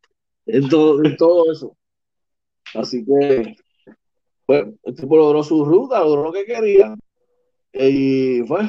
[0.47, 1.77] en, todo, en todo eso.
[2.75, 3.57] Así que,
[4.45, 6.95] pues, el tipo logró su ruta, logró lo que quería.
[7.73, 8.69] Y pues,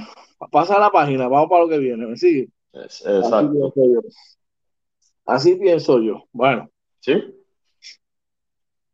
[0.52, 2.50] pasa la página, vamos para lo que viene, ¿me sigue?
[2.74, 3.74] exacto.
[5.26, 6.24] Así pienso yo.
[6.32, 6.70] Bueno.
[7.00, 7.14] Sí.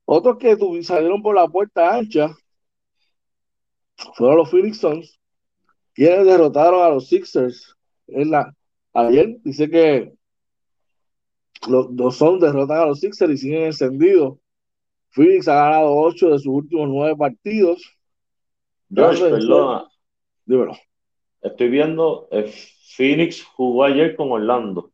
[0.06, 2.36] Otros que salieron por la puerta ancha
[4.14, 5.20] fueron los Phoenix Suns,
[5.94, 7.76] quienes derrotaron a los Sixers
[8.08, 8.56] en la,
[8.94, 9.38] ayer.
[9.44, 10.14] Dice que
[11.68, 14.38] los, dos son derrotan a los Sixers y siguen encendidos.
[15.10, 17.84] Phoenix ha ganado ocho de sus últimos nueve partidos.
[18.94, 19.88] Perdona.
[20.46, 20.78] Dímelo.
[21.42, 22.54] Estoy viendo, eh,
[22.96, 24.92] Phoenix jugó ayer con Orlando.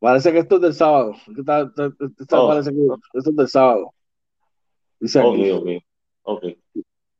[0.00, 1.12] Parece que esto es del sábado.
[2.32, 2.48] Oh.
[2.48, 2.78] Parece que
[3.14, 3.92] esto es del sábado.
[4.98, 5.50] Dice aquí.
[5.52, 5.68] Ok,
[6.22, 6.44] ok.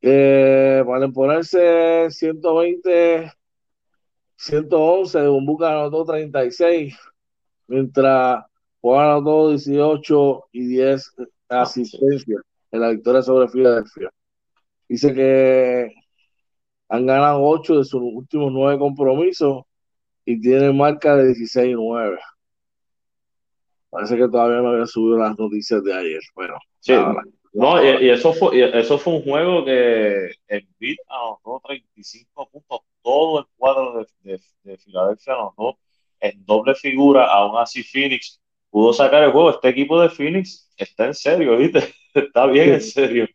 [0.03, 3.31] Eh, para ponerse 120,
[4.37, 6.97] 111, Bumbuca anotó 36
[7.67, 8.45] mientras
[8.81, 11.15] Juan anotó 18 y 10
[11.51, 14.11] asistencias en la victoria sobre Filadelfia.
[14.89, 15.93] Dice que
[16.89, 19.65] han ganado 8 de sus últimos 9 compromisos
[20.25, 22.19] y tienen marca de 16 y 9.
[23.91, 26.21] Parece que todavía no había subido las noticias de ayer.
[26.35, 26.93] Bueno, sí.
[27.53, 32.81] no, y, eso fue eso fue un juego que en Beat anotó 35 puntos.
[33.03, 35.79] Todo el cuadro de, de Filadelfia anotó
[36.21, 39.51] en doble figura, aún así Phoenix pudo sacar el juego.
[39.51, 41.81] Este equipo de Phoenix está en serio, ¿viste?
[42.15, 43.29] Está bien en serio.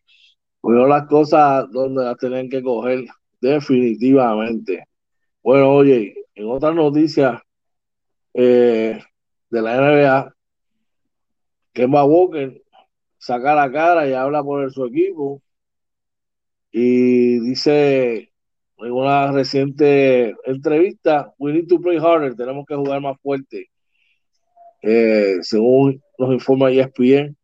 [0.62, 3.04] Bueno, las cosas donde las tienen que coger,
[3.40, 4.84] definitivamente.
[5.42, 7.40] Bueno, oye, en otras noticias
[8.34, 9.00] eh,
[9.48, 10.35] de la NBA,
[11.76, 12.62] Kemba Walker
[13.18, 15.42] saca la cara y habla por su equipo
[16.72, 18.32] y dice
[18.78, 23.68] en una reciente entrevista, we need to play harder, tenemos que jugar más fuerte.
[24.80, 27.36] Eh, según nos informa ESPN,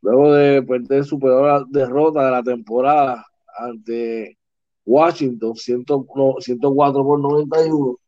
[0.00, 3.26] luego de perder su peor derrota de la temporada
[3.58, 4.38] ante
[4.86, 7.98] Washington, 104 por 91.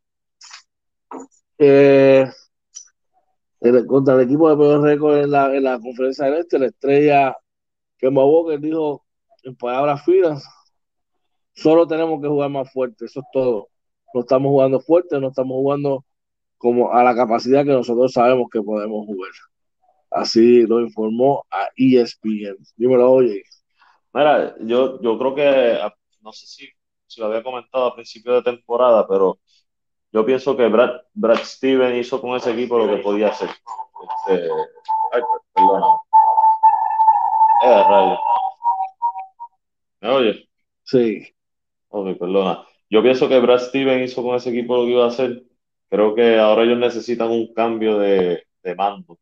[1.59, 2.27] Eh,
[3.87, 7.37] contra el equipo de peor récord en la, en la conferencia del este, la estrella
[7.99, 9.05] que Walker dijo
[9.45, 10.45] en palabras finas,
[11.55, 13.69] solo tenemos que jugar más fuerte, eso es todo.
[14.15, 16.05] No estamos jugando fuerte, no estamos jugando
[16.59, 19.31] como a la capacidad que nosotros sabemos que podemos jugar.
[20.11, 22.57] Así lo informó a ESPN.
[22.77, 23.43] Dímelo, oye.
[24.13, 25.79] Mira, yo, yo creo que,
[26.21, 26.69] no sé si,
[27.07, 29.39] si lo había comentado a principio de temporada, pero
[30.13, 33.49] yo pienso que Brad, Brad Steven hizo con ese equipo lo que podía hacer.
[33.49, 34.49] Este,
[35.13, 35.23] ay,
[35.55, 35.87] perdona.
[37.65, 38.17] Eh,
[40.01, 40.49] ¿Me oye?
[40.83, 41.35] Sí.
[41.89, 42.65] Ok, perdona.
[42.91, 45.43] Yo pienso que Brad Steven hizo con ese equipo lo que iba a hacer.
[45.89, 49.19] Creo que ahora ellos necesitan un cambio de, de mando,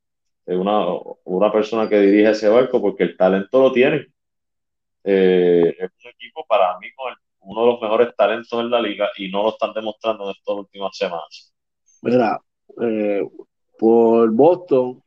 [0.47, 0.87] de una,
[1.25, 4.13] una persona que dirige ese barco, porque el talento lo tienen.
[5.05, 9.09] Eh, es un equipo para mí con uno de los mejores talentos en la liga
[9.17, 11.55] y no lo están demostrando en estas últimas semanas.
[12.03, 12.41] Mira,
[12.81, 13.23] eh,
[13.79, 15.03] por Boston,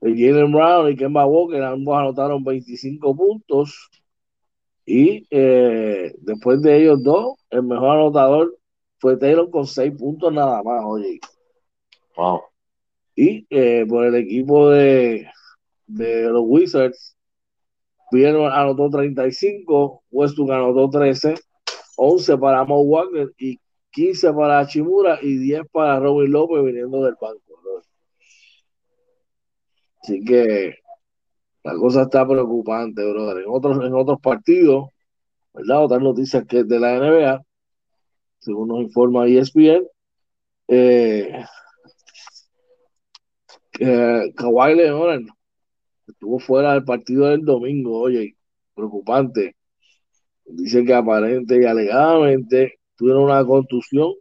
[0.00, 3.90] Jalen Brown y Kemba Walker ambos anotaron 25 puntos
[4.84, 8.56] y eh, después de ellos dos, el mejor anotador
[8.98, 11.18] fue Taylor con 6 puntos nada más, oye.
[12.16, 12.42] Wow.
[13.16, 15.28] Y eh, por el equipo de,
[15.86, 17.15] de los Wizards,
[18.10, 21.34] Pierre anotó 35, Westbrook anotó 13,
[21.96, 23.58] 11 para Mo Wagner y
[23.90, 27.40] 15 para Chimura y 10 para Robin López viniendo del banco.
[30.02, 30.76] Así que
[31.64, 33.42] la cosa está preocupante, brother.
[33.42, 34.90] En otros, en otros partidos,
[35.52, 35.82] ¿verdad?
[35.82, 37.42] Otras noticias que de la NBA,
[38.38, 39.84] según nos informa ESPN,
[40.68, 41.44] eh,
[43.80, 45.22] eh, Kawhi Leonard
[46.06, 48.36] estuvo fuera del partido del domingo, oye,
[48.74, 49.56] preocupante.
[50.44, 54.12] Dice que aparente y alegadamente tuvieron una contusión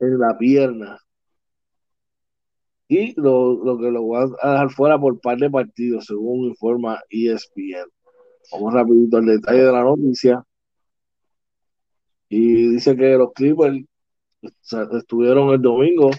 [0.00, 0.98] en la pierna
[2.92, 7.88] y lo, que lo va a dejar fuera por par de partidos, según informa ESPN.
[8.52, 10.44] Vamos rapidito al detalle de la noticia.
[12.28, 13.82] Y dice que los Clippers
[14.92, 16.10] estuvieron el domingo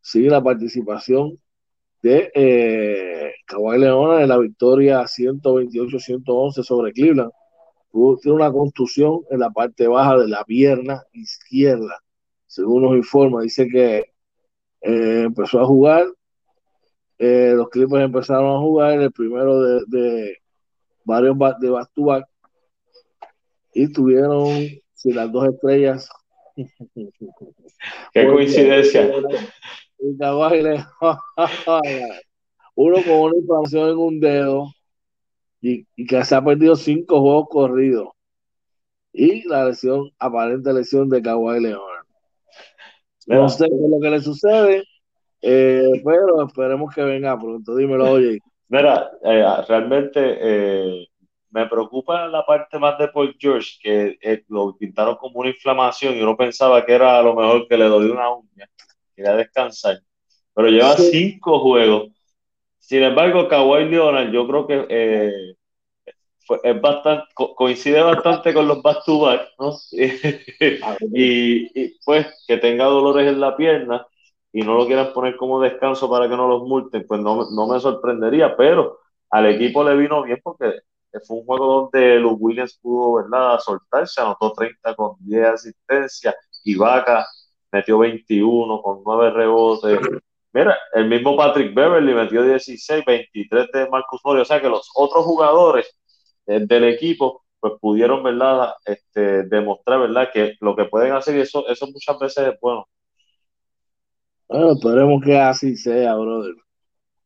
[0.00, 1.40] sin la participación
[2.02, 7.30] de eh, Kawhi Leona en la victoria 128-111 sobre Cleveland.
[8.20, 12.02] tiene una contusión en la parte baja de la pierna izquierda,
[12.46, 13.42] según nos informa.
[13.42, 13.98] Dice que
[14.80, 16.06] eh, empezó a jugar,
[17.18, 20.36] eh, los Clippers empezaron a jugar, el primero de, de
[21.04, 22.26] varios de back
[23.74, 26.08] y tuvieron si las dos estrellas.
[28.12, 29.10] Qué coincidencia.
[32.74, 34.72] Uno con una inflamación en un dedo
[35.60, 38.08] y, y, que se ha perdido cinco juegos corridos.
[39.12, 42.06] Y la lesión, aparente lesión de Kawhi Leonard.
[43.26, 44.84] No sé qué es lo que le sucede,
[45.40, 47.76] eh, pero esperemos que venga pronto.
[47.76, 48.38] Dímelo, oye.
[48.68, 51.06] Mira, eh, realmente eh,
[51.50, 56.22] me preocupa la parte más de Paul George, que lo pintaron como una inflamación y
[56.22, 58.68] uno pensaba que era a lo mejor que le dolió una uña,
[59.22, 60.00] quería descansar.
[60.54, 62.10] Pero lleva cinco juegos.
[62.78, 65.56] Sin embargo, Kawhi Leonard, yo creo que
[66.62, 69.72] es bastante, coincide bastante con los back to back, ¿no?
[71.14, 74.06] y, pues que tenga dolores en la pierna
[74.52, 77.66] y no lo quieran poner como descanso para que no los multen, pues no, no
[77.66, 78.98] me sorprendería, pero
[79.30, 80.80] al equipo le vino bien porque
[81.26, 86.74] fue un juego donde los Williams pudo, ¿verdad?, soltarse, anotó 30 con 10 asistencias, y
[86.74, 87.26] Vaca
[87.72, 90.00] metió 21 con 9 rebotes.
[90.52, 94.90] Mira, el mismo Patrick Beverly metió 16, 23 de Marcus Mori, o sea que los
[94.94, 95.98] otros jugadores
[96.46, 98.74] del equipo, pues pudieron, ¿verdad?
[98.84, 100.28] Este, demostrar, ¿verdad?
[100.32, 102.86] Que lo que pueden hacer y eso, eso muchas veces es bueno.
[104.48, 106.54] Bueno, esperemos que así sea, brother.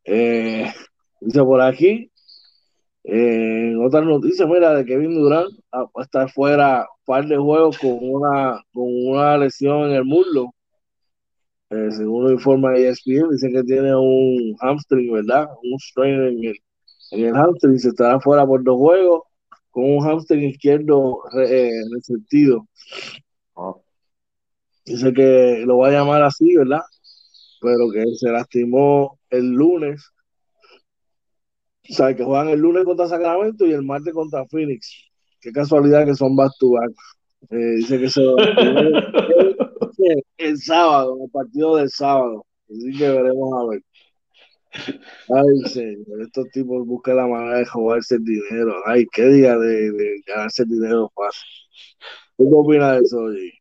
[0.05, 0.73] Eh,
[1.21, 2.13] dice por aquí,
[3.09, 7.37] eh, en otras noticias, mira, de Kevin Durant va a estar fuera un par de
[7.37, 10.53] juegos con una, con una lesión en el muslo.
[11.71, 15.47] Eh, según lo informa ESPN, dice que tiene un hamstring, ¿verdad?
[15.63, 16.57] Un strain en el,
[17.13, 19.23] en el hamstring se estará fuera por dos juegos
[19.71, 22.67] con un hamstring izquierdo eh, resentido.
[24.85, 26.83] Dice que lo va a llamar así, ¿verdad?
[27.61, 30.11] Pero que se lastimó el lunes.
[31.91, 35.05] O sea, que juegan el lunes contra Sacramento y el martes contra Phoenix.
[35.41, 36.91] Qué casualidad que son back to back.
[37.51, 39.05] Eh, dice que se el,
[40.39, 42.45] el sábado, el partido del sábado.
[42.69, 43.83] Así que veremos a ver.
[44.75, 48.75] Ay, señor, estos tipos buscan la manera de jugarse el dinero.
[48.85, 51.49] Ay, qué día de, de ganarse el dinero fácil.
[52.37, 53.53] ¿Qué opinas de eso, oye?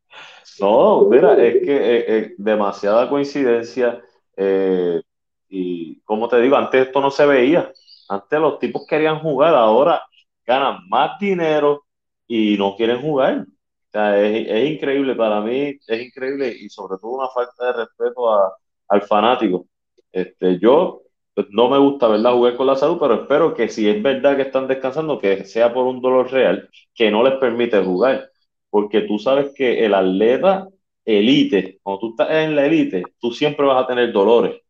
[0.60, 4.02] No, mira, es que es, demasiada coincidencia.
[4.36, 5.00] Eh,
[5.48, 7.72] y como te digo, antes esto no se veía.
[8.08, 10.02] Antes los tipos querían jugar, ahora
[10.46, 11.84] ganan más dinero
[12.26, 13.40] y no quieren jugar.
[13.40, 17.72] O sea, es, es increíble para mí, es increíble y sobre todo una falta de
[17.84, 18.52] respeto a,
[18.88, 19.66] al fanático.
[20.12, 21.02] Este, yo
[21.34, 24.36] pues, no me gusta, ¿verdad?, jugar con la salud, pero espero que si es verdad
[24.36, 28.30] que están descansando, que sea por un dolor real que no les permite jugar
[28.70, 30.68] porque tú sabes que el atleta
[31.04, 34.60] elite, cuando tú estás en la elite, tú siempre vas a tener dolores.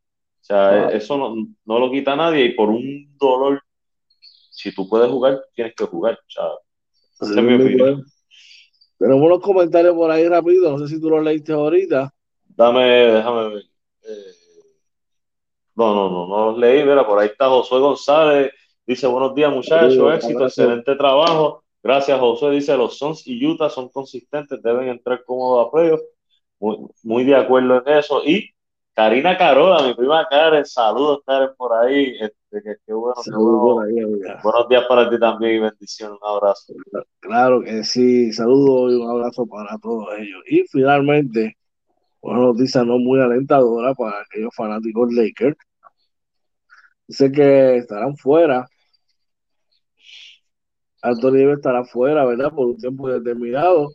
[0.47, 1.35] O sea, eso no,
[1.65, 3.61] no, lo quita nadie y por un dolor,
[4.21, 6.15] si tú puedes jugar, tienes que jugar.
[6.15, 6.31] O
[7.27, 8.05] sea, es mi opinión.
[8.97, 12.15] Tenemos unos comentarios por ahí rápido, no sé si tú los leíste ahorita.
[12.45, 13.63] Dame, déjame ver.
[14.05, 14.33] Eh,
[15.75, 18.53] no, no, no, no los leí, mira, por ahí está Josué González,
[18.87, 21.65] dice buenos días muchachos, éxito, excelente trabajo.
[21.83, 22.51] Gracias, José.
[22.51, 26.05] Dice, los Suns y Utah son consistentes, deben entrar cómodos a playoffs.
[26.61, 28.23] Muy, muy de acuerdo en eso.
[28.25, 28.56] Y
[28.97, 32.17] Karina Carola, mi prima Karen, saludos, Karen, por ahí.
[32.19, 33.21] Este, qué bueno,
[34.43, 36.19] buenos días para ti también y bendiciones.
[36.23, 36.73] Un abrazo.
[37.21, 40.43] Claro que sí, saludos y un abrazo para todos ellos.
[40.49, 41.59] Y finalmente,
[42.23, 45.59] una noticia no muy alentadora para aquellos fanáticos Lakers.
[47.07, 48.67] Dice que estarán fuera
[51.03, 52.51] Anthony Davis estará fuera, ¿verdad?
[52.51, 53.91] Por un tiempo determinado,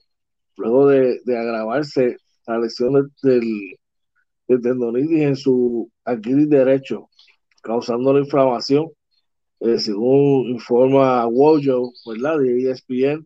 [0.58, 3.78] luego de, agravarse la lesión del,
[4.60, 7.10] tendonitis en su aquilis derecho,
[7.62, 8.90] causando la inflamación.
[9.62, 12.40] Eh, según informa Wojo, ¿verdad?
[12.40, 13.26] De ESPN,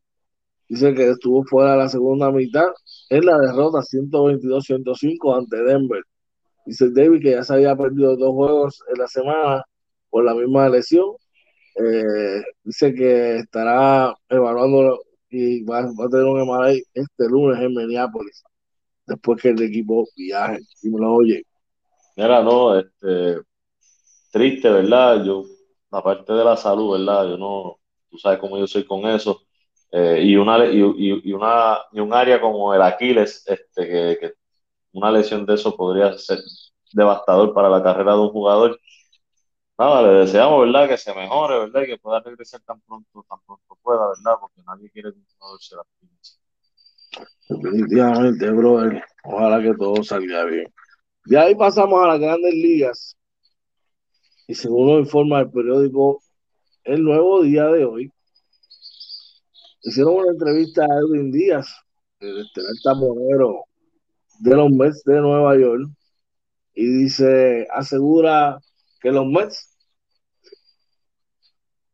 [0.69, 2.67] dice que estuvo fuera la segunda mitad
[3.09, 6.03] en la derrota 122-105 ante Denver.
[6.65, 9.63] Dice David que ya se había perdido dos juegos en la semana
[10.09, 11.15] por la misma lesión
[11.75, 14.99] eh, dice que estará evaluando
[15.29, 18.43] y va, a tener un MRI este lunes en Minneapolis,
[19.05, 20.59] después que el equipo viaje.
[20.81, 21.43] Y me lo oye.
[22.15, 23.41] Mira, no, este,
[24.31, 25.23] triste, ¿verdad?
[25.23, 25.43] Yo,
[25.91, 27.29] aparte de la salud, ¿verdad?
[27.29, 27.79] Yo no,
[28.09, 29.41] tú sabes cómo yo soy con eso.
[29.91, 33.87] Eh, y, una, y, y, una, y un área como el Aquiles, este,
[34.19, 34.33] que,
[34.93, 36.39] una lesión de eso podría ser
[36.93, 38.79] devastador para la carrera de un jugador
[39.77, 40.87] nada, le deseamos, ¿verdad?
[40.87, 41.81] Que se mejore, ¿verdad?
[41.83, 44.35] Y que pueda regresar tan pronto, tan pronto pueda, ¿verdad?
[44.39, 45.75] Porque nadie quiere que un jugador se
[47.49, 49.03] Definitivamente, brother.
[49.23, 50.71] Ojalá que todo salga bien.
[51.25, 53.17] De ahí pasamos a las grandes ligas.
[54.47, 56.21] Y según nos informa el periódico
[56.83, 58.11] El Nuevo Día de hoy,
[59.81, 61.67] hicieron una entrevista a Edwin Díaz,
[62.19, 63.65] el estelar tamonero
[64.39, 65.89] de los Mets de Nueva York,
[66.73, 68.59] y dice, asegura
[69.01, 69.75] que los Mets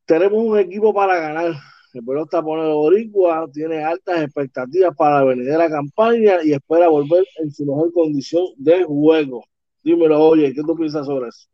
[0.06, 1.54] tenemos un equipo para ganar.
[1.94, 7.66] El pelota pone Boricua tiene altas expectativas para la campaña y espera volver en su
[7.66, 9.44] mejor condición de juego.
[9.84, 11.48] Dímelo, oye, ¿qué tú piensas sobre eso?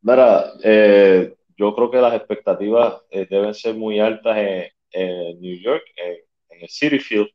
[0.00, 5.82] Mira, eh, yo creo que las expectativas eh, deben ser muy altas en, New York,
[5.96, 7.28] en el City Field.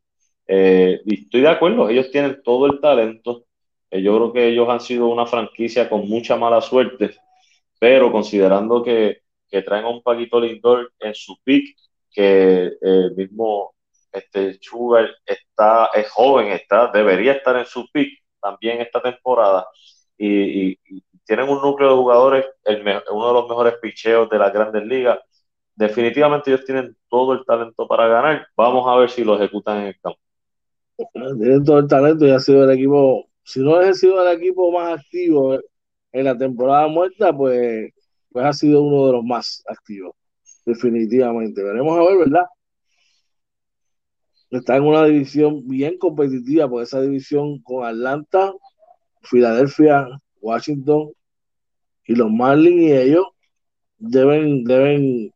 [0.48, 3.46] Eh, estoy de acuerdo, ellos tienen todo el talento.
[3.92, 7.12] yo creo que ellos han sido una franquicia con mucha mala suerte
[7.84, 11.76] pero considerando que, que traen un Paquito Lindor en su pick,
[12.14, 13.74] que el mismo
[14.12, 19.66] este Sugar está, es joven, está, debería estar en su pick también esta temporada,
[20.18, 20.78] y,
[21.26, 25.20] tienen un núcleo de jugadores, el, uno de los mejores picheos de las grandes ligas.
[25.76, 28.48] Definitivamente ellos tienen todo el talento para ganar.
[28.56, 30.20] Vamos a ver si lo ejecutan en el campo.
[31.14, 34.72] Tienen todo el talento y ha sido el equipo, si no ha sido el equipo
[34.72, 35.58] más activo
[36.12, 37.92] en la temporada muerta, pues,
[38.32, 40.14] pues ha sido uno de los más activos,
[40.66, 41.64] definitivamente.
[41.64, 42.46] Veremos a ver, ¿verdad?
[44.52, 48.54] Está en una división bien competitiva, por esa división con Atlanta,
[49.24, 50.08] Filadelfia,
[50.42, 51.12] Washington
[52.06, 53.26] y los Marlins y ellos
[53.98, 55.32] deben, deben,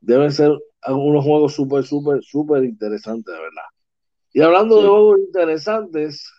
[0.00, 0.50] deben ser
[0.88, 3.62] unos juegos súper, súper, súper interesantes, de verdad.
[4.32, 6.32] Y hablando de juegos interesantes,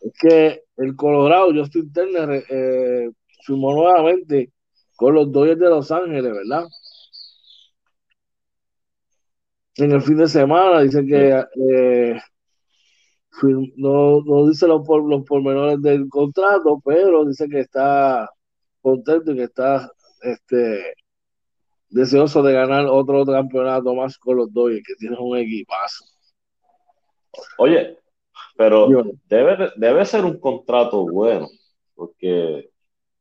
[0.00, 3.10] es que el Colorado, Justin Turner, eh,
[3.44, 4.52] firmó nuevamente
[4.96, 6.66] con los Dodgers de Los Ángeles, ¿verdad?
[9.80, 12.20] En el fin de semana, dice que eh,
[13.76, 18.28] no, no, dice los, los pormenores del contrato, pero dice que está
[18.82, 19.90] contento y que está
[20.22, 20.94] este,
[21.88, 26.04] deseoso de ganar otro, campeonato más con los Dodgers, que tienen un equipazo.
[27.58, 27.98] Oye,
[28.56, 28.88] pero
[29.28, 31.48] debe, debe ser un contrato bueno,
[31.94, 32.70] porque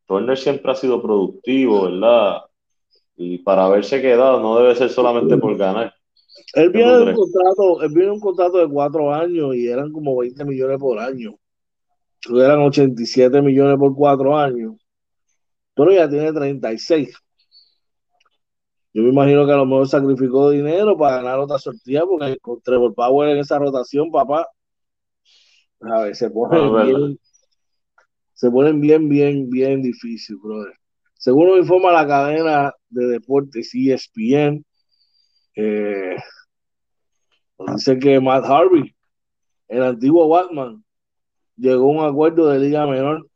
[0.06, 2.42] Turner siempre ha sido productivo, ¿verdad?
[3.16, 5.94] Y para haberse quedado no debe ser solamente por ganar.
[6.54, 10.46] Él viene, un contrato, él viene un contrato de cuatro años y eran como 20
[10.46, 11.36] millones por año.
[12.30, 14.76] Eran 87 millones por cuatro años.
[15.74, 17.16] Pero ya tiene 36.
[18.94, 22.60] Yo me imagino que a lo mejor sacrificó dinero para ganar otra sortilla porque con
[22.62, 24.48] Trevor Power en esa rotación, papá,
[25.82, 27.20] a ver, se ponen bien,
[28.34, 30.74] se ponen bien, bien, bien difícil, brother.
[31.14, 34.66] Según nos informa la cadena de deportes ESPN,
[35.62, 36.16] eh,
[37.74, 38.96] dice que Matt Harvey,
[39.68, 40.84] el antiguo Batman,
[41.58, 43.28] llegó a un acuerdo de liga menor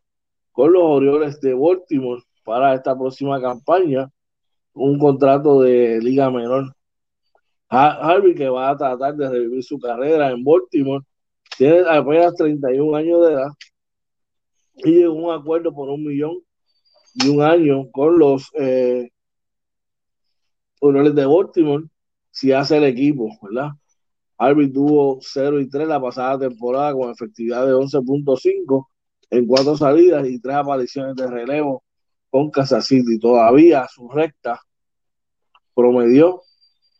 [0.51, 4.09] con los Orioles de Baltimore para esta próxima campaña,
[4.73, 6.73] un contrato de liga menor.
[7.67, 11.03] Harvey que va a tratar de revivir su carrera en Baltimore,
[11.57, 13.49] tiene apenas 31 años de edad
[14.75, 16.39] y llegó a un acuerdo por un millón
[17.15, 19.09] y un año con los eh,
[20.79, 21.85] Orioles de Baltimore
[22.33, 23.73] si hace el equipo, ¿verdad?
[24.37, 28.87] Harvey tuvo 0 y 3 la pasada temporada con efectividad de 11.5
[29.29, 31.83] en cuatro salidas y tres apariciones de relevo
[32.29, 33.19] con Kansas City.
[33.19, 34.59] Todavía su recta
[35.75, 36.41] promedió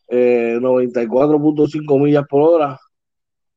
[0.08, 2.80] 94.5 eh, millas por hora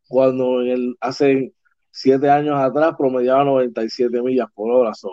[0.09, 1.53] cuando en el, hace
[1.91, 4.95] siete años atrás promediaba 97 millas por hora.
[4.95, 5.11] So,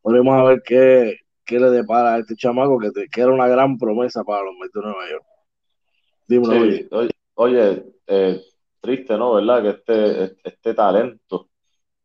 [0.00, 3.78] podemos a ver qué, qué le depara a este chamaco que, que, era una gran
[3.78, 5.31] promesa para los Mets de Nueva York.
[6.32, 6.62] Dímelo,
[6.92, 8.42] oye, oye eh,
[8.80, 9.34] triste, ¿no?
[9.34, 9.62] ¿Verdad?
[9.62, 11.50] Que este, este talento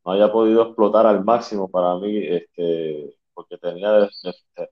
[0.04, 4.10] no haya podido explotar al máximo para mí, este, porque tenía,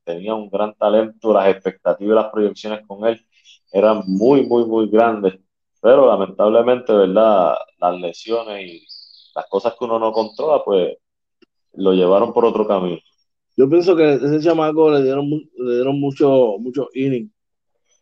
[0.04, 3.26] tenía un gran talento, las expectativas y las proyecciones con él
[3.72, 5.36] eran muy, muy, muy grandes,
[5.82, 7.56] pero lamentablemente, ¿verdad?
[7.80, 8.86] Las lesiones y
[9.36, 10.98] las cosas que uno no controla, pues
[11.76, 12.98] lo llevaron por otro camino.
[13.56, 17.32] Yo pienso que ese chamaco le dieron, le dieron mucho, mucho inning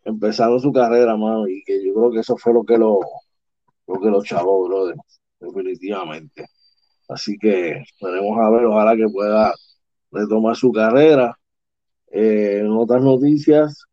[0.05, 2.99] empezando su carrera, mano, y que yo creo que eso fue lo que lo,
[3.87, 4.95] lo que lo chavó, brother,
[5.39, 6.45] definitivamente.
[7.07, 9.53] Así que veremos a ver, ojalá que pueda
[10.11, 11.37] retomar su carrera.
[12.11, 13.85] Eh, en otras noticias,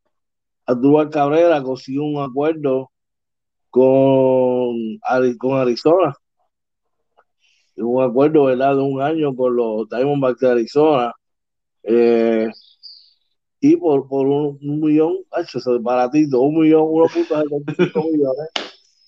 [0.66, 2.90] Abdul Cabrera consiguió un acuerdo
[3.70, 4.98] con,
[5.38, 6.14] con Arizona.
[7.76, 8.76] Un acuerdo, ¿verdad?
[8.76, 11.12] De un año con los Diamondbacks de Arizona.
[11.82, 12.48] Eh,
[13.60, 18.48] y por, por un, millón, hecho, eso es baratito, un millón, 1.75 millones,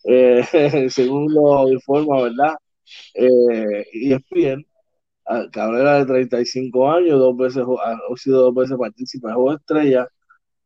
[0.04, 2.54] eh, según lo informa, ¿verdad?
[3.14, 4.66] Eh, y es bien,
[5.52, 10.06] Cabrera de 35 años, dos veces ha sido dos veces partícipe de Juego Estrella,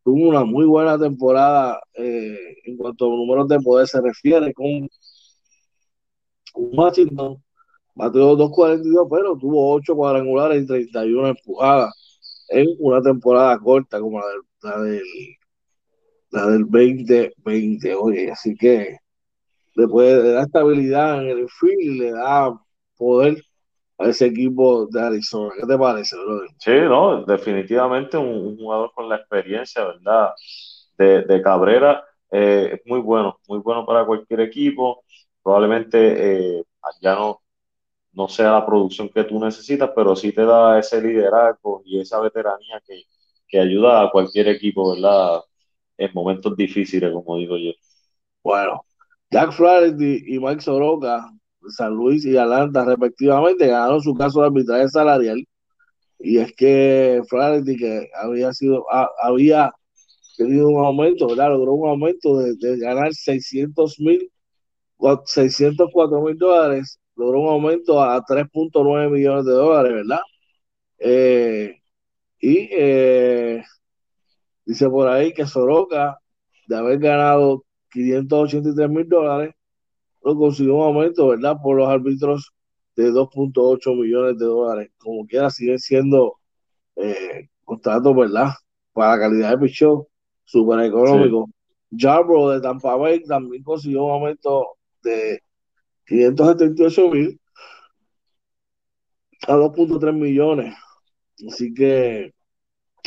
[0.03, 4.89] tuvo una muy buena temporada eh, en cuanto a números de poder se refiere con
[6.55, 7.43] Washington,
[7.95, 12.06] batió 2.42, pero tuvo 8 cuadrangulares y 31 empujadas
[12.49, 15.03] en una temporada corta como la del,
[16.31, 18.99] la del, 2020, oye, así que
[19.75, 22.59] después le da estabilidad en el field le da
[22.97, 23.43] poder
[23.99, 25.55] a ese equipo de Arizona.
[25.59, 26.49] ¿Qué te parece, brother?
[26.59, 30.33] Sí, no, definitivamente un, jugador con la experiencia, ¿verdad?
[30.99, 35.03] De, Cabrera eh, es muy bueno, muy bueno para cualquier equipo.
[35.43, 36.65] Probablemente eh,
[37.01, 37.41] ya no,
[38.17, 42.19] no sea la producción que tú necesitas, pero sí te da ese liderazgo y esa
[42.19, 43.05] veteranía que,
[43.59, 45.41] ayuda a cualquier equipo, ¿verdad?
[45.97, 47.73] En momentos difíciles, como digo yo.
[48.43, 48.85] Bueno,
[49.31, 51.31] Jack Flaherty y Mike Soroka,
[51.69, 55.43] San Luis y Atlanta, respectivamente, ganaron su caso de arbitraje salarial.
[56.19, 58.85] Y es que Flaherty, que había sido,
[59.23, 59.73] había
[60.37, 61.51] tenido un aumento, ¿verdad?
[61.51, 64.31] Logró un aumento de, de ganar 600 mil,
[65.25, 70.21] 604 mil dólares logró un aumento a 3.9 millones de dólares, ¿verdad?
[70.99, 71.81] Eh,
[72.41, 73.63] y eh,
[74.65, 76.19] dice por ahí que Soroka,
[76.69, 79.55] de haber ganado 583 mil dólares,
[80.23, 81.57] lo consiguió un aumento, ¿verdad?
[81.63, 82.53] Por los árbitros
[82.97, 84.91] de 2.8 millones de dólares.
[84.99, 86.39] Como quiera, siguen siendo
[86.97, 88.51] eh, contratos, ¿verdad?
[88.93, 90.05] Para la calidad de pichón,
[90.45, 91.49] súper económico.
[91.91, 91.97] Sí.
[91.99, 95.41] de Tampa Bay también consiguió un aumento de
[96.07, 97.41] 578 mil
[99.49, 100.75] a 2.3 millones.
[101.49, 102.33] Así que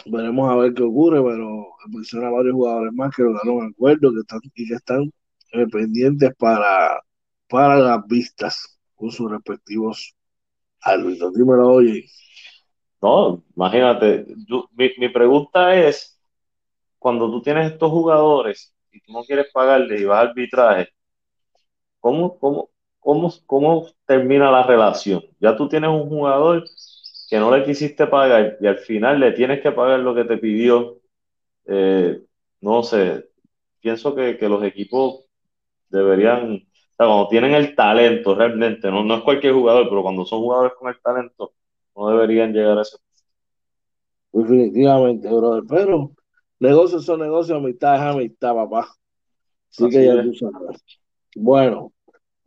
[0.06, 4.39] veremos a ver qué ocurre, pero menciona varios jugadores más que lograron acuerdo que están,
[4.56, 5.12] y que están
[5.54, 7.02] eh, pendientes para,
[7.50, 10.16] para las vistas con sus respectivos
[10.82, 11.34] árbitros.
[11.34, 12.06] Dímelo, oye.
[13.02, 14.26] No, imagínate,
[14.74, 16.20] mi, mi pregunta es,
[17.00, 20.89] cuando tú tienes estos jugadores y tú no quieres pagarles y vas al arbitraje,
[22.00, 22.70] ¿cómo, cómo,
[23.00, 25.24] ¿cómo, ¿cómo termina la relación?
[25.39, 26.64] Ya tú tienes un jugador
[27.30, 30.38] que no le quisiste pagar y al final le tienes que pagar lo que te
[30.38, 31.00] pidió,
[31.66, 32.22] eh,
[32.62, 33.30] no sé,
[33.80, 35.26] pienso que, los equipos
[35.89, 40.26] deberían, o sea, cuando tienen el talento realmente, no, no es cualquier jugador, pero cuando
[40.26, 41.54] son jugadores con el talento,
[41.95, 42.97] no deberían llegar a ese
[44.32, 45.64] Definitivamente, brother.
[45.68, 46.12] Pero
[46.60, 48.88] negocios son negocios, amistad es amistad, papá.
[49.72, 50.82] Así, que ya tú sabes.
[51.36, 51.91] Bueno,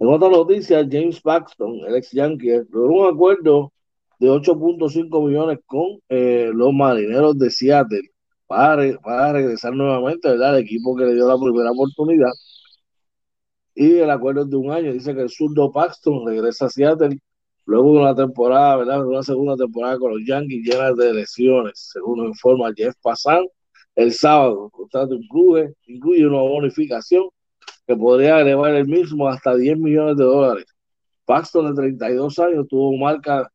[0.02, 3.72] en otra noticia, James Paxton, el ex Yankee, logró un acuerdo
[4.18, 8.10] de 8.5 millones con eh, los marineros de Seattle
[8.48, 10.58] para, para regresar nuevamente, ¿verdad?
[10.58, 12.32] El equipo que le dio la primera oportunidad.
[13.76, 14.92] Y el acuerdo es de un año.
[14.92, 17.18] Dice que el surdo Paxton regresa a Seattle
[17.64, 19.06] luego de una temporada, ¿verdad?
[19.06, 23.46] Una segunda temporada con los Yankees llena de lesiones, según informa Jeff Passan.
[23.94, 27.28] El sábado, el contrato incluye, incluye una bonificación
[27.86, 30.66] que podría elevar el mismo hasta 10 millones de dólares.
[31.24, 33.50] Paxton, de 32 años, tuvo marca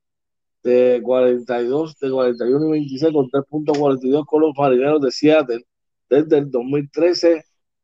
[0.64, 5.66] de 42, de 41 y 26 con 3.42 con los marineros de Seattle
[6.10, 7.44] desde el 2013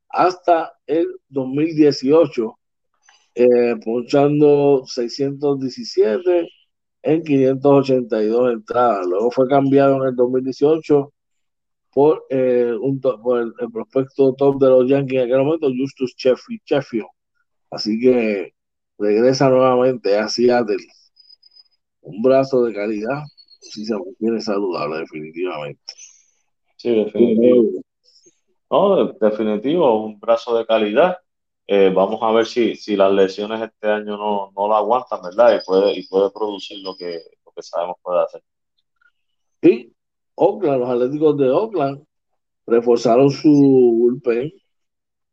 [0.09, 2.59] hasta el 2018,
[3.35, 6.47] eh, ponchando 617
[7.03, 9.07] en 582 entradas.
[9.07, 11.12] Luego fue cambiado en el 2018
[11.93, 17.07] por, eh, un por el, prospecto top de los Yankees en aquel momento, Justus Sheffield.
[17.69, 18.53] Así que
[18.97, 20.77] regresa nuevamente a Seattle
[22.01, 23.23] un brazo de calidad
[23.61, 25.81] si se mantiene saludable, definitivamente.
[26.77, 27.81] Sí, definitivo.
[28.69, 31.17] No, definitivo, un brazo de calidad.
[31.65, 35.55] Eh, vamos a ver si, si las lesiones este año no, no la aguantan, ¿verdad?
[35.55, 38.43] Y puede, y puede producir lo que, lo que sabemos puede hacer.
[39.61, 39.93] Y
[40.35, 42.03] Oakland, los Atléticos de Oakland,
[42.67, 44.51] reforzaron su bullpen,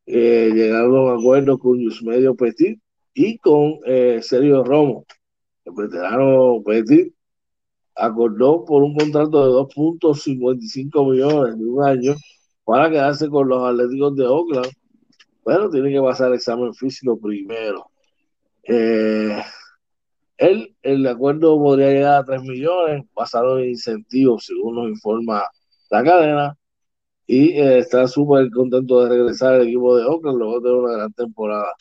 [0.07, 2.81] eh, llegaron a un acuerdo con Medio Petit
[3.15, 5.05] y con eh, Sergio Romo
[5.65, 7.15] el veterano Petit
[7.95, 12.15] acordó por un contrato de 2.55 millones de un año
[12.65, 14.71] para quedarse con los Atléticos de Oakland,
[15.45, 17.91] pero tiene que pasar el examen físico primero.
[18.63, 19.43] Eh,
[20.41, 25.45] él, el acuerdo podría llegar a 3 millones basado en incentivos, según nos informa
[25.91, 26.59] la cadena,
[27.27, 31.13] y eh, está súper contento de regresar al equipo de Oakland luego de una gran
[31.13, 31.73] temporada.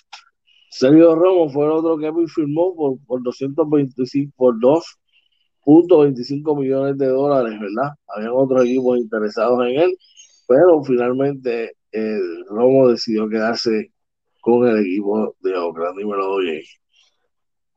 [0.69, 7.59] Sergio Romo fue el otro que firmó por, por 225, por 2.25 millones de dólares,
[7.59, 7.93] ¿verdad?
[8.07, 9.97] Habían otros equipos interesados en él,
[10.47, 13.91] pero finalmente el Romo decidió quedarse
[14.41, 15.99] con el equipo de Oakland.
[16.01, 16.63] y me lo doy ahí.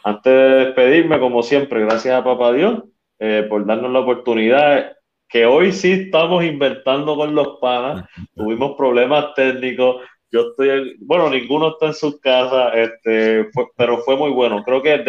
[0.03, 2.85] antes de despedirme, como siempre, gracias a Papá Dios
[3.19, 4.93] eh, por darnos la oportunidad
[5.27, 8.09] que hoy sí estamos inventando con los panas.
[8.35, 9.97] Tuvimos problemas técnicos.
[10.31, 14.63] Yo estoy, bueno, ninguno está en su casa, este, pero fue muy bueno.
[14.63, 15.03] Creo que,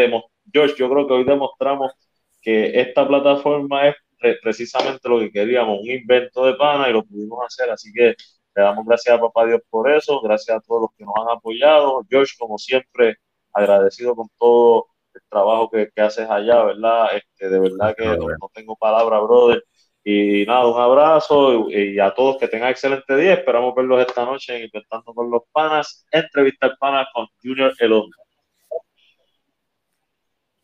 [0.53, 1.93] George, yo creo que hoy demostramos
[2.41, 3.97] que esta plataforma es
[4.43, 7.71] precisamente lo que queríamos, un invento de pana y lo pudimos hacer.
[7.71, 8.15] Así que
[8.55, 11.37] le damos gracias a Papá Dios por eso, gracias a todos los que nos han
[11.37, 12.05] apoyado.
[12.09, 13.17] George, como siempre,
[13.53, 17.17] agradecido con todo el trabajo que, haces allá, ¿verdad?
[17.17, 19.65] Este, de verdad que no, tengo palabra, brother.
[20.13, 23.35] Y nada, un abrazo y, a todos que tengan excelente día.
[23.35, 28.17] Esperamos verlos esta noche en Inventando con los Panas, entrevista al pana con Junior Elonga.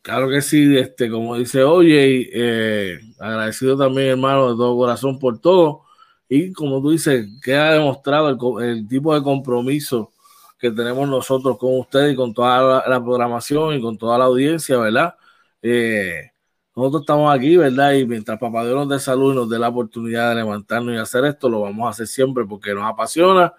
[0.01, 5.39] Claro que sí, este, como dice Oye, eh, agradecido también, hermano, de todo corazón por
[5.39, 5.83] todo.
[6.27, 10.11] Y como tú dices, que ha demostrado el, tipo de compromiso
[10.59, 14.77] que tenemos nosotros con ustedes y con toda la, programación y con toda la audiencia,
[14.77, 15.15] ¿verdad?
[15.61, 16.31] Eh,
[16.77, 17.93] nosotros estamos aquí, ¿verdad?
[17.93, 20.97] Y mientras Papá Dios nos dé salud y nos dé la oportunidad de levantarnos y
[20.97, 23.51] hacer esto, lo vamos a hacer siempre porque nos apasiona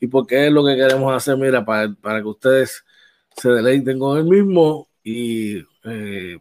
[0.00, 2.84] y porque es lo que queremos hacer, mira, para, para que ustedes
[3.36, 6.40] se deleiten con el mismo y eh,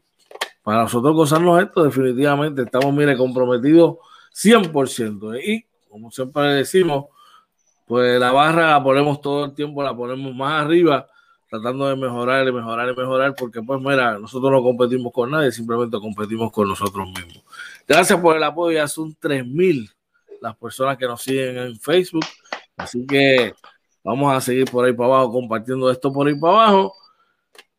[0.63, 3.97] para nosotros gozarnos esto, definitivamente estamos, mire, comprometidos
[4.33, 5.39] 100%.
[5.39, 7.05] Y como siempre decimos,
[7.85, 11.07] pues la barra la ponemos todo el tiempo, la ponemos más arriba,
[11.53, 15.51] tratando de mejorar y mejorar y mejorar, porque pues mira, nosotros no competimos con nadie,
[15.51, 17.43] simplemente competimos con nosotros mismos.
[17.87, 19.93] Gracias por el apoyo, ya son 3.000
[20.41, 22.25] las personas que nos siguen en Facebook,
[22.75, 23.53] así que
[24.03, 26.95] vamos a seguir por ahí para abajo compartiendo esto por ahí para abajo.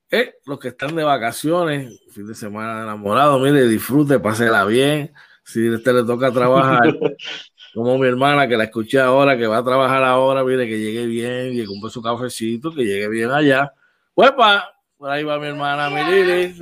[0.09, 5.13] Eh, los que están de vacaciones, fin de semana enamorado, mire, disfrute, pásela bien.
[5.43, 6.81] Si a usted le toca trabajar,
[7.75, 11.07] como mi hermana que la escuché ahora, que va a trabajar ahora, mire, que llegue
[11.07, 13.73] bien, que compre su cafecito, que llegue bien allá.
[14.15, 16.55] Huepa, por ahí va mi hermana Melili,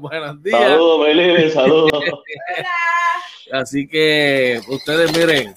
[0.00, 0.60] buenos días.
[0.60, 1.92] Saludos, Melili, saludos.
[3.52, 5.54] Así que ustedes miren,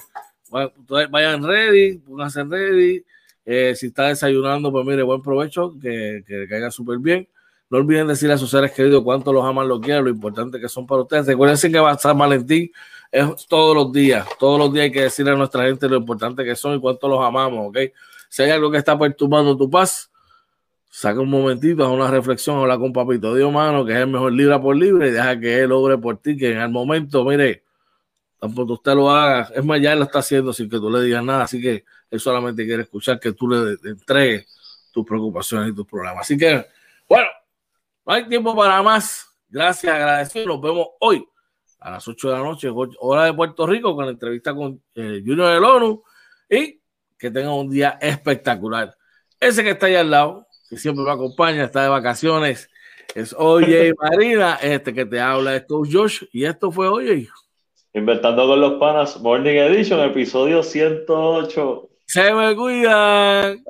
[1.10, 3.04] vayan ready, pónganse ready.
[3.44, 7.28] Eh, si está desayunando, pues mire, buen provecho, que, que caiga súper bien.
[7.72, 10.70] No olviden decirle a sus seres queridos cuánto los aman, los quieren, lo importante que
[10.70, 11.26] son para ustedes.
[11.26, 12.70] Recuerden que va a San Valentín
[13.12, 14.28] es todos los días.
[14.40, 17.08] Todos los días hay que decirle a nuestra gente lo importante que son y cuánto
[17.08, 17.78] los amamos, ¿ok?
[18.30, 20.10] Si hay algo que está perturbando tu paz,
[20.90, 24.32] saca un momentito, haz una reflexión, habla con papito Dios, mano, que es el mejor
[24.32, 27.64] libra por libre y deja que él obre por ti, que en el momento, mire,
[28.40, 31.02] tampoco usted lo haga, es más, ya él lo está haciendo sin que tú le
[31.02, 34.48] digas nada, así que él solamente quiere escuchar que tú le, entregues
[34.92, 36.22] tus preocupaciones y tus problemas.
[36.22, 36.66] Así que,
[37.08, 37.28] bueno,
[38.06, 39.28] no hay tiempo para más.
[39.48, 40.48] Gracias, agradecido.
[40.48, 41.26] Nos vemos hoy
[41.82, 42.70] a las 8 de la noche,
[43.00, 46.04] hora de Puerto Rico, con la entrevista con eh, Junior del ONU.
[46.50, 46.80] Y
[47.18, 48.96] que tengan un día espectacular.
[49.40, 52.70] Ese que está ahí al lado, que siempre me acompaña, está de vacaciones,
[53.16, 54.60] es Oye Marina.
[54.62, 56.24] Este que te habla es Coach Josh.
[56.32, 57.28] Y esto fue Oye.
[57.94, 61.90] Inventando con los panas, Morning Edition, episodio 108.
[62.06, 63.64] Se me cuidan.